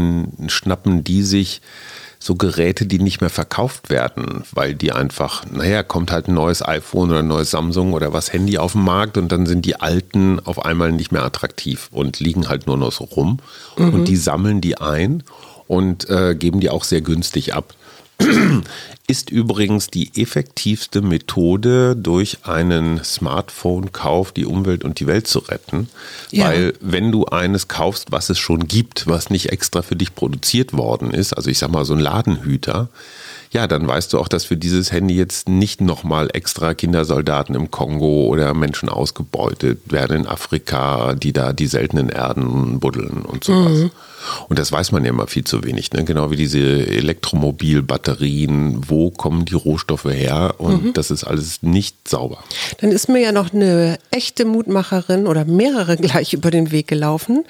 schnappen 0.47 1.03
die 1.03 1.23
sich 1.23 1.61
so 2.23 2.35
Geräte, 2.35 2.85
die 2.85 2.99
nicht 2.99 3.19
mehr 3.19 3.29
verkauft 3.29 3.89
werden, 3.89 4.45
weil 4.53 4.75
die 4.75 4.93
einfach, 4.93 5.43
naja, 5.51 5.83
kommt 5.83 6.09
halt 6.09 6.29
ein 6.29 6.33
neues 6.33 6.65
iPhone 6.65 7.09
oder 7.09 7.19
ein 7.19 7.27
neues 7.27 7.51
Samsung 7.51 7.91
oder 7.91 8.13
was 8.13 8.31
Handy 8.31 8.57
auf 8.57 8.71
den 8.71 8.83
Markt 8.83 9.17
und 9.17 9.29
dann 9.29 9.45
sind 9.45 9.65
die 9.65 9.75
alten 9.81 10.39
auf 10.39 10.63
einmal 10.63 10.93
nicht 10.93 11.11
mehr 11.11 11.25
attraktiv 11.25 11.89
und 11.91 12.21
liegen 12.21 12.47
halt 12.47 12.65
nur 12.65 12.77
noch 12.77 12.93
so 12.93 13.03
rum. 13.03 13.39
Mhm. 13.77 13.93
Und 13.93 14.07
die 14.07 14.15
sammeln 14.15 14.61
die 14.61 14.77
ein 14.77 15.23
und 15.67 16.09
äh, 16.09 16.33
geben 16.33 16.61
die 16.61 16.69
auch 16.69 16.85
sehr 16.85 17.01
günstig 17.01 17.53
ab. 17.53 17.73
ist 19.07 19.29
übrigens 19.29 19.87
die 19.87 20.11
effektivste 20.21 21.01
Methode, 21.01 21.95
durch 21.95 22.39
einen 22.43 23.03
Smartphone-Kauf 23.03 24.31
die 24.31 24.45
Umwelt 24.45 24.83
und 24.83 24.99
die 24.99 25.07
Welt 25.07 25.27
zu 25.27 25.39
retten. 25.39 25.89
Ja. 26.31 26.45
Weil 26.45 26.73
wenn 26.79 27.11
du 27.11 27.25
eines 27.25 27.67
kaufst, 27.67 28.11
was 28.11 28.29
es 28.29 28.39
schon 28.39 28.67
gibt, 28.67 29.07
was 29.07 29.29
nicht 29.29 29.51
extra 29.51 29.81
für 29.81 29.95
dich 29.95 30.15
produziert 30.15 30.73
worden 30.73 31.11
ist, 31.11 31.33
also 31.33 31.49
ich 31.49 31.59
sag 31.59 31.69
mal 31.69 31.85
so 31.85 31.93
ein 31.93 31.99
Ladenhüter, 31.99 32.89
ja, 33.53 33.67
dann 33.67 33.87
weißt 33.87 34.11
du 34.11 34.19
auch, 34.19 34.27
dass 34.27 34.45
für 34.45 34.57
dieses 34.57 34.91
Handy 34.91 35.15
jetzt 35.15 35.47
nicht 35.47 35.79
nochmal 35.79 36.29
extra 36.33 36.73
Kindersoldaten 36.73 37.53
im 37.53 37.69
Kongo 37.69 38.25
oder 38.25 38.53
Menschen 38.55 38.89
ausgebeutet 38.89 39.79
werden 39.91 40.21
in 40.21 40.27
Afrika, 40.27 41.13
die 41.13 41.33
da 41.33 41.53
die 41.53 41.67
seltenen 41.67 42.09
Erden 42.09 42.79
buddeln 42.79 43.21
und 43.21 43.43
sowas. 43.43 43.71
Mhm. 43.73 43.91
Und 44.49 44.59
das 44.59 44.71
weiß 44.71 44.91
man 44.91 45.03
ja 45.03 45.09
immer 45.09 45.27
viel 45.27 45.43
zu 45.43 45.63
wenig. 45.63 45.91
Ne? 45.93 46.03
Genau 46.03 46.31
wie 46.31 46.35
diese 46.35 46.59
Elektromobilbatterien, 46.59 48.89
wo 48.89 49.09
kommen 49.09 49.45
die 49.45 49.55
Rohstoffe 49.55 50.05
her? 50.05 50.55
Und 50.57 50.85
mhm. 50.85 50.93
das 50.93 51.11
ist 51.11 51.23
alles 51.23 51.63
nicht 51.63 52.07
sauber. 52.07 52.43
Dann 52.79 52.91
ist 52.91 53.09
mir 53.09 53.19
ja 53.19 53.31
noch 53.31 53.53
eine 53.53 53.97
echte 54.11 54.45
Mutmacherin 54.45 55.27
oder 55.27 55.45
mehrere 55.45 55.97
gleich 55.97 56.33
über 56.33 56.51
den 56.51 56.71
Weg 56.71 56.87
gelaufen. 56.87 57.45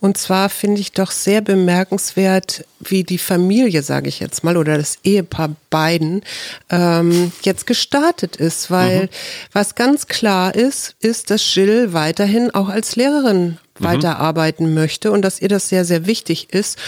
Und 0.00 0.18
zwar 0.18 0.48
finde 0.48 0.80
ich 0.80 0.92
doch 0.92 1.10
sehr 1.10 1.40
bemerkenswert, 1.40 2.64
wie 2.80 3.04
die 3.04 3.18
Familie, 3.18 3.82
sage 3.82 4.08
ich 4.08 4.20
jetzt 4.20 4.42
mal, 4.42 4.56
oder 4.56 4.78
das 4.78 4.98
Ehepaar 5.04 5.54
beiden 5.68 6.22
ähm, 6.70 7.32
jetzt 7.42 7.66
gestartet 7.66 8.36
ist. 8.36 8.70
Weil 8.70 9.04
mhm. 9.04 9.08
was 9.52 9.74
ganz 9.74 10.06
klar 10.06 10.54
ist, 10.54 10.96
ist, 11.00 11.30
dass 11.30 11.54
Jill 11.54 11.92
weiterhin 11.92 12.50
auch 12.54 12.68
als 12.68 12.96
Lehrerin 12.96 13.58
mhm. 13.80 13.84
weiterarbeiten 13.84 14.74
möchte 14.74 15.10
und 15.10 15.22
dass 15.22 15.40
ihr 15.40 15.48
das 15.48 15.68
sehr, 15.68 15.84
sehr 15.84 16.06
wichtig 16.06 16.52
ist. 16.52 16.78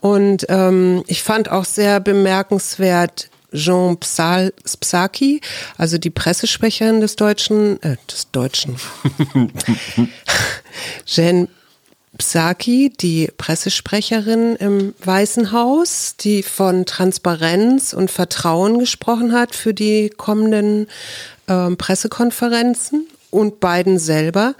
Und 0.00 0.46
ähm, 0.48 1.04
ich 1.06 1.22
fand 1.22 1.50
auch 1.50 1.64
sehr 1.64 2.00
bemerkenswert, 2.00 3.30
Jean 3.52 3.96
Psal, 3.98 4.52
Psaki, 4.80 5.40
also 5.78 5.96
die 5.96 6.10
Pressesprecherin 6.10 7.00
des 7.00 7.16
Deutschen, 7.16 7.82
äh, 7.82 7.96
des 8.10 8.30
Deutschen, 8.30 8.76
Jean 11.06 11.48
Psaki, 12.18 12.92
die 13.00 13.30
Pressesprecherin 13.38 14.56
im 14.56 14.94
Weißen 15.02 15.52
Haus, 15.52 16.16
die 16.18 16.42
von 16.42 16.84
Transparenz 16.84 17.94
und 17.94 18.10
Vertrauen 18.10 18.78
gesprochen 18.78 19.32
hat 19.32 19.54
für 19.54 19.72
die 19.72 20.10
kommenden 20.10 20.88
äh, 21.46 21.70
Pressekonferenzen 21.70 23.07
und 23.30 23.60
Biden 23.60 23.98
selber, 23.98 24.54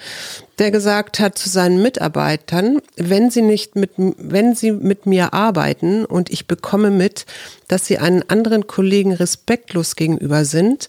der 0.59 0.71
gesagt 0.71 1.21
hat 1.21 1.39
zu 1.39 1.49
seinen 1.49 1.83
Mitarbeitern, 1.83 2.81
wenn 2.97 3.31
sie 3.31 3.43
nicht 3.43 3.77
mit, 3.77 3.91
wenn 3.97 4.55
sie 4.55 4.73
mit 4.73 5.07
mir 5.07 5.33
arbeiten 5.33 6.05
und 6.05 6.31
ich 6.31 6.47
bekomme 6.47 6.91
mit, 6.91 7.27
dass 7.69 7.87
sie 7.87 7.99
einen 7.99 8.29
anderen 8.29 8.67
Kollegen 8.67 9.13
respektlos 9.13 9.97
gegenüber 9.97 10.45
sind, 10.45 10.89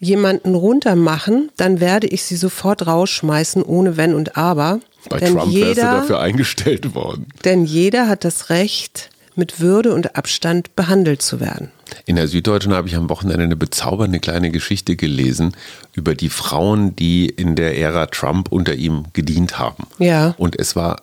jemanden 0.00 0.54
runtermachen, 0.54 1.50
dann 1.56 1.80
werde 1.80 2.06
ich 2.06 2.24
sie 2.24 2.36
sofort 2.36 2.86
rausschmeißen, 2.86 3.62
ohne 3.62 3.96
Wenn 3.96 4.14
und 4.14 4.36
Aber. 4.36 4.80
Bei 5.08 5.18
denn 5.18 5.34
Trump 5.34 5.52
jeder, 5.52 5.82
dafür 5.82 6.20
eingestellt 6.20 6.94
worden. 6.94 7.26
Denn 7.44 7.64
jeder 7.64 8.08
hat 8.08 8.24
das 8.24 8.50
Recht, 8.50 9.10
mit 9.36 9.60
Würde 9.60 9.92
und 9.92 10.16
Abstand 10.16 10.76
behandelt 10.76 11.20
zu 11.22 11.40
werden. 11.40 11.70
In 12.06 12.16
der 12.16 12.28
Süddeutschen 12.28 12.72
habe 12.72 12.88
ich 12.88 12.96
am 12.96 13.08
Wochenende 13.08 13.44
eine 13.44 13.56
bezaubernde 13.56 14.20
kleine 14.20 14.50
Geschichte 14.50 14.96
gelesen 14.96 15.52
über 15.94 16.14
die 16.14 16.28
Frauen, 16.28 16.96
die 16.96 17.26
in 17.26 17.56
der 17.56 17.78
Ära 17.78 18.06
Trump 18.06 18.50
unter 18.50 18.74
ihm 18.74 19.04
gedient 19.12 19.58
haben. 19.58 19.86
Ja. 19.98 20.34
Und 20.38 20.58
es 20.58 20.76
war 20.76 21.02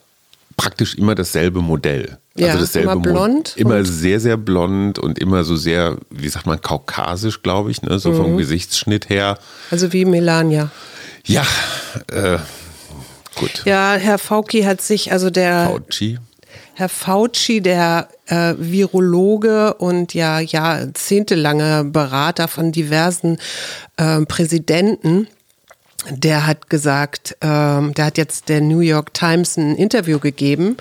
praktisch 0.57 0.95
immer 0.95 1.15
dasselbe 1.15 1.61
Modell. 1.61 2.17
Also 2.37 2.47
ja, 2.47 2.55
dasselbe 2.57 2.91
immer 2.91 3.01
blond. 3.01 3.57
immer 3.57 3.83
sehr, 3.83 4.19
sehr 4.19 4.37
blond 4.37 4.99
und 4.99 5.19
immer 5.19 5.43
so 5.43 5.55
sehr, 5.55 5.97
wie 6.09 6.29
sagt 6.29 6.45
man, 6.45 6.61
kaukasisch, 6.61 7.41
glaube 7.41 7.71
ich, 7.71 7.81
ne? 7.81 7.99
so 7.99 8.11
mhm. 8.11 8.17
vom 8.17 8.37
Gesichtsschnitt 8.37 9.09
her. 9.09 9.37
Also 9.69 9.91
wie 9.91 10.05
Melania. 10.05 10.71
Ja, 11.25 11.45
äh, 12.11 12.37
gut. 13.35 13.63
Ja, 13.65 13.95
Herr 13.95 14.17
Fauci 14.17 14.63
hat 14.63 14.81
sich, 14.81 15.11
also 15.11 15.29
der. 15.29 15.67
Fauci. 15.67 16.19
Herr 16.73 16.89
Fauci, 16.89 17.61
der 17.61 18.07
äh, 18.31 18.55
Virologe 18.57 19.73
und 19.75 20.13
ja 20.13 20.39
jahrzehntelange 20.39 21.83
Berater 21.83 22.47
von 22.47 22.71
diversen 22.71 23.37
äh, 23.97 24.21
Präsidenten, 24.25 25.27
der 26.09 26.47
hat 26.47 26.69
gesagt, 26.69 27.37
ähm, 27.41 27.93
der 27.93 28.05
hat 28.05 28.17
jetzt 28.17 28.49
der 28.49 28.61
New 28.61 28.79
York 28.79 29.13
Times 29.13 29.57
ein 29.57 29.75
Interview 29.75 30.17
gegeben 30.17 30.77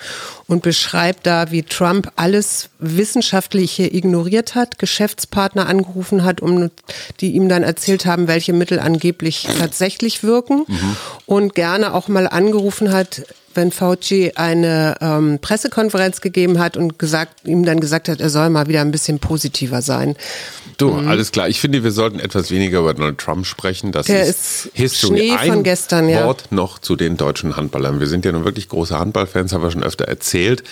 und 0.47 0.63
beschreibt 0.63 1.27
da, 1.27 1.51
wie 1.51 1.61
Trump 1.61 2.11
alles 2.15 2.69
Wissenschaftliche 2.79 3.83
ignoriert 3.83 4.55
hat, 4.55 4.79
Geschäftspartner 4.79 5.67
angerufen 5.67 6.23
hat, 6.23 6.41
um 6.41 6.71
die 7.19 7.33
ihm 7.33 7.49
dann 7.49 7.61
erzählt 7.61 8.07
haben, 8.07 8.27
welche 8.27 8.53
Mittel 8.53 8.79
angeblich 8.79 9.47
tatsächlich 9.59 10.23
wirken 10.23 10.63
mhm. 10.67 10.95
und 11.27 11.53
gerne 11.53 11.93
auch 11.93 12.07
mal 12.07 12.27
angerufen 12.27 12.91
hat, 12.91 13.21
wenn 13.55 13.71
Fauci 13.71 14.33
eine 14.35 14.95
ähm, 15.01 15.39
Pressekonferenz 15.41 16.21
gegeben 16.21 16.59
hat 16.59 16.77
und 16.77 16.99
gesagt, 16.99 17.47
ihm 17.47 17.65
dann 17.65 17.79
gesagt 17.79 18.09
hat, 18.09 18.19
er 18.19 18.29
soll 18.29 18.49
mal 18.49 18.67
wieder 18.67 18.81
ein 18.81 18.91
bisschen 18.91 19.19
positiver 19.19 19.81
sein. 19.81 20.15
Du, 20.77 20.89
mhm. 20.89 21.07
alles 21.07 21.31
klar. 21.31 21.47
Ich 21.47 21.59
finde, 21.59 21.83
wir 21.83 21.91
sollten 21.91 22.19
etwas 22.19 22.49
weniger 22.49 22.79
über 22.79 22.93
Donald 22.93 23.19
Trump 23.19 23.45
sprechen. 23.45 23.91
Das 23.91 24.07
Der 24.07 24.23
ist, 24.23 24.65
ist 24.65 24.69
History. 24.73 25.17
Schnee 25.17 25.31
ein 25.33 25.53
von 25.53 25.63
gestern, 25.63 26.09
ja. 26.09 26.25
Wort 26.25 26.51
noch 26.51 26.79
zu 26.79 26.95
den 26.95 27.17
deutschen 27.17 27.55
Handballern. 27.55 27.99
Wir 27.99 28.07
sind 28.07 28.25
ja 28.25 28.31
nun 28.31 28.45
wirklich 28.45 28.67
große 28.67 28.97
Handballfans, 28.97 29.53
haben 29.53 29.63
wir 29.63 29.71
schon 29.71 29.83
öfter 29.83 30.05
erzählt. 30.05 30.63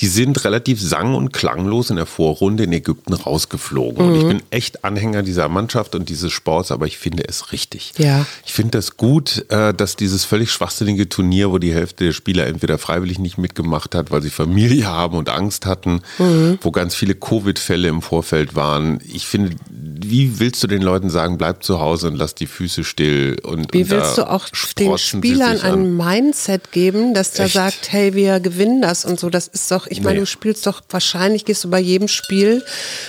Die 0.00 0.08
sind 0.08 0.44
relativ 0.44 0.80
sang- 0.80 1.14
und 1.14 1.32
klanglos 1.32 1.90
in 1.90 1.96
der 1.96 2.06
Vorrunde 2.06 2.64
in 2.64 2.72
Ägypten 2.72 3.12
rausgeflogen. 3.12 4.04
Mhm. 4.04 4.12
Und 4.12 4.18
ich 4.18 4.24
mhm. 4.24 4.28
bin 4.28 4.42
echt 4.50 4.84
Anhänger 4.84 5.22
dieser 5.22 5.48
Mannschaft 5.48 5.94
und 5.94 6.08
dieses 6.08 6.32
Sports, 6.32 6.72
aber 6.72 6.86
ich 6.86 6.98
finde 6.98 7.24
es 7.28 7.52
richtig. 7.52 7.92
Ja. 7.98 8.26
Ich 8.44 8.52
finde 8.52 8.72
das 8.72 8.96
gut, 8.96 9.44
äh, 9.48 9.72
dass 9.72 9.94
dieses 9.94 10.24
völlig 10.24 10.50
schwachsinnige 10.50 11.08
Turnier, 11.08 11.52
wo 11.52 11.58
die 11.58 11.72
Hälfte 11.72 12.04
der 12.04 12.12
Spieler 12.22 12.46
entweder 12.46 12.78
freiwillig 12.78 13.18
nicht 13.18 13.36
mitgemacht 13.36 13.96
hat, 13.96 14.12
weil 14.12 14.22
sie 14.22 14.30
Familie 14.30 14.86
haben 14.86 15.16
und 15.16 15.28
Angst 15.28 15.66
hatten, 15.66 16.02
mhm. 16.18 16.56
wo 16.60 16.70
ganz 16.70 16.94
viele 16.94 17.16
Covid-Fälle 17.16 17.88
im 17.88 18.00
Vorfeld 18.00 18.54
waren. 18.54 19.00
Ich 19.04 19.26
finde, 19.26 19.56
wie 19.68 20.38
willst 20.38 20.62
du 20.62 20.68
den 20.68 20.82
Leuten 20.82 21.10
sagen, 21.10 21.36
bleib 21.36 21.64
zu 21.64 21.80
Hause 21.80 22.06
und 22.06 22.14
lass 22.14 22.36
die 22.36 22.46
Füße 22.46 22.84
still? 22.84 23.38
Und, 23.42 23.74
wie 23.74 23.82
und 23.82 23.90
willst 23.90 24.18
du 24.18 24.30
auch 24.30 24.46
den 24.78 24.96
Spielern 24.98 25.60
ein 25.62 25.96
Mindset 25.96 26.70
geben, 26.70 27.12
dass 27.12 27.32
der 27.32 27.46
Echt? 27.46 27.54
sagt, 27.54 27.92
hey, 27.92 28.14
wir 28.14 28.38
gewinnen 28.38 28.80
das 28.82 29.04
und 29.04 29.18
so? 29.18 29.28
Das 29.28 29.48
ist 29.48 29.68
doch, 29.72 29.88
ich 29.88 30.00
meine, 30.00 30.20
du 30.20 30.26
spielst 30.26 30.64
doch, 30.68 30.80
wahrscheinlich 30.90 31.44
gehst 31.44 31.64
du 31.64 31.70
bei 31.70 31.80
jedem 31.80 32.06
Spiel 32.06 32.62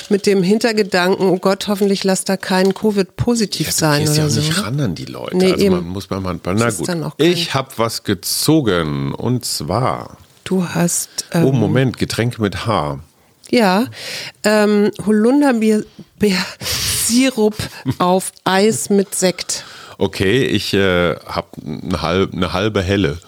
mit 0.10 0.26
dem 0.26 0.42
Hintergedanken, 0.42 1.28
oh 1.28 1.38
Gott, 1.38 1.68
hoffentlich 1.68 2.04
lass 2.04 2.24
da 2.24 2.36
kein 2.36 2.74
Covid 2.74 3.16
positiv 3.16 3.68
ja, 3.68 3.74
sein 3.74 4.08
oder 4.08 4.16
ja 4.16 4.30
so. 4.30 4.40
nicht 4.40 4.64
ran 4.64 4.80
an 4.80 4.96
die 4.96 5.06
Leute. 5.06 5.38
Nee, 5.38 5.52
also 5.52 5.66
eben. 5.66 5.76
man 5.76 5.88
muss 5.90 6.08
beim 6.08 6.26
Handball, 6.26 6.56
na 6.56 6.72
gut. 6.72 7.14
Ich 7.20 7.54
habe 7.54 7.70
was 7.78 8.04
gezogen 8.04 9.03
und 9.12 9.46
zwar. 9.46 10.18
Du 10.44 10.68
hast. 10.70 11.26
Oh, 11.34 11.38
ähm, 11.38 11.46
oh, 11.46 11.52
Moment, 11.52 11.98
Getränke 11.98 12.40
mit 12.42 12.66
H. 12.66 13.00
Ja, 13.50 13.88
ähm, 14.44 14.92
Holunderbeer-Sirup 15.06 17.56
auf 18.00 18.32
Eis 18.46 18.90
mit 18.90 19.14
Sekt. 19.16 19.66
Okay, 19.98 20.46
ich 20.46 20.74
äh, 20.74 21.18
habe 21.18 21.48
eine 21.66 22.02
halbe, 22.02 22.36
eine 22.36 22.54
halbe 22.54 22.82
helle. 22.82 23.20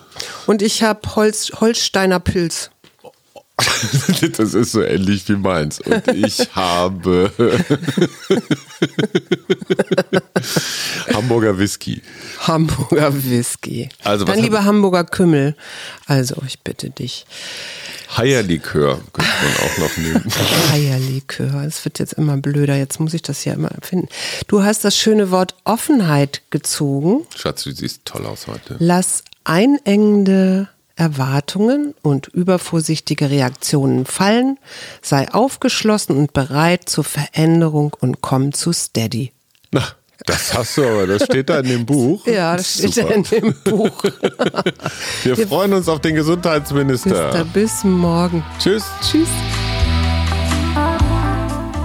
Und 0.47 0.61
ich 0.61 0.83
habe 0.83 1.01
Holz, 1.15 1.51
Holsteiner 1.59 2.19
Pilz. 2.19 2.69
das 4.38 4.54
ist 4.54 4.72
so 4.74 4.82
ähnlich 4.82 5.28
wie 5.30 5.36
meins. 5.36 5.80
Und 5.80 6.08
ich 6.10 6.39
habe 6.56 7.32
Hamburger 11.13 11.58
Whisky. 11.58 12.02
Hamburger 12.39 13.13
Whisky. 13.24 13.89
Also 14.04 14.26
Dann 14.26 14.39
lieber 14.39 14.65
Hamburger 14.65 15.06
Kümmel. 15.06 15.56
Also, 16.06 16.41
ich 16.46 16.60
bitte 16.60 16.89
dich. 16.89 17.26
Heierlikör 18.18 19.00
könnte 19.13 19.32
man 19.44 19.70
auch 19.70 19.78
noch 19.78 19.98
nehmen. 19.98 20.24
Heierlikör, 20.72 21.63
es 21.63 21.84
wird 21.86 22.00
jetzt 22.00 22.13
immer 22.13 22.38
blöder. 22.38 22.76
Jetzt 22.76 23.00
muss 23.00 23.13
ich 23.13 23.22
das 23.22 23.46
ja 23.46 23.54
immer 23.54 23.72
empfinden. 23.72 24.10
Du 24.48 24.63
hast 24.63 24.84
das 24.86 24.98
schöne 24.98 25.32
Wort 25.32 25.56
Offenheit 25.63 26.41
gezogen. 26.50 27.26
Schatz, 27.36 27.63
du 27.63 27.72
siehst 27.72 28.02
toll 28.06 28.26
aus 28.26 28.48
heute. 28.48 28.76
Lass 28.80 29.24
einengende 29.44 30.70
Erwartungen 30.95 31.93
und 32.01 32.27
übervorsichtige 32.27 33.29
Reaktionen 33.29 34.05
fallen, 34.05 34.58
sei 35.01 35.31
aufgeschlossen 35.31 36.15
und 36.17 36.34
bereit 36.34 36.88
zur 36.88 37.03
Veränderung 37.03 37.95
und 37.99 38.21
komm 38.21 38.53
zu 38.53 38.71
Steady. 38.71 39.31
Na, 39.71 39.84
das 40.25 40.53
hast 40.53 40.77
du 40.77 40.84
aber, 40.86 41.08
das 41.08 41.23
steht 41.25 41.49
da 41.49 41.60
in 41.60 41.67
dem 41.67 41.86
Buch. 41.86 42.25
Ja, 42.25 42.55
das 42.55 42.75
steht 42.75 42.93
Super. 42.93 43.10
da 43.10 43.13
in 43.15 43.23
dem 43.23 43.53
Buch. 43.63 44.03
Wir, 45.23 45.38
Wir 45.38 45.47
freuen 45.47 45.73
uns 45.73 45.89
auf 45.89 45.99
den 45.99 46.15
Gesundheitsminister. 46.15 47.10
Minister, 47.10 47.45
bis 47.45 47.84
morgen. 47.84 48.43
Tschüss. 48.60 48.86
Tschüss. 49.01 49.27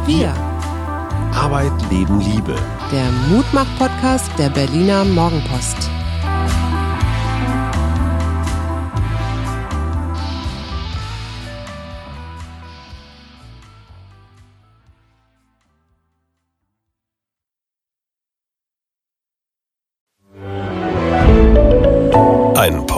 Wir. 0.07 0.33
Arbeit, 1.35 1.73
Leben, 1.91 2.21
Liebe. 2.21 2.57
Der 2.93 3.11
Mutmach-Podcast 3.29 4.31
der 4.39 4.51
Berliner 4.51 5.05
Morgenpost. 5.05 5.91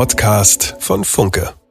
Podcast 0.02 0.74
von 0.80 1.04
Funke. 1.04 1.61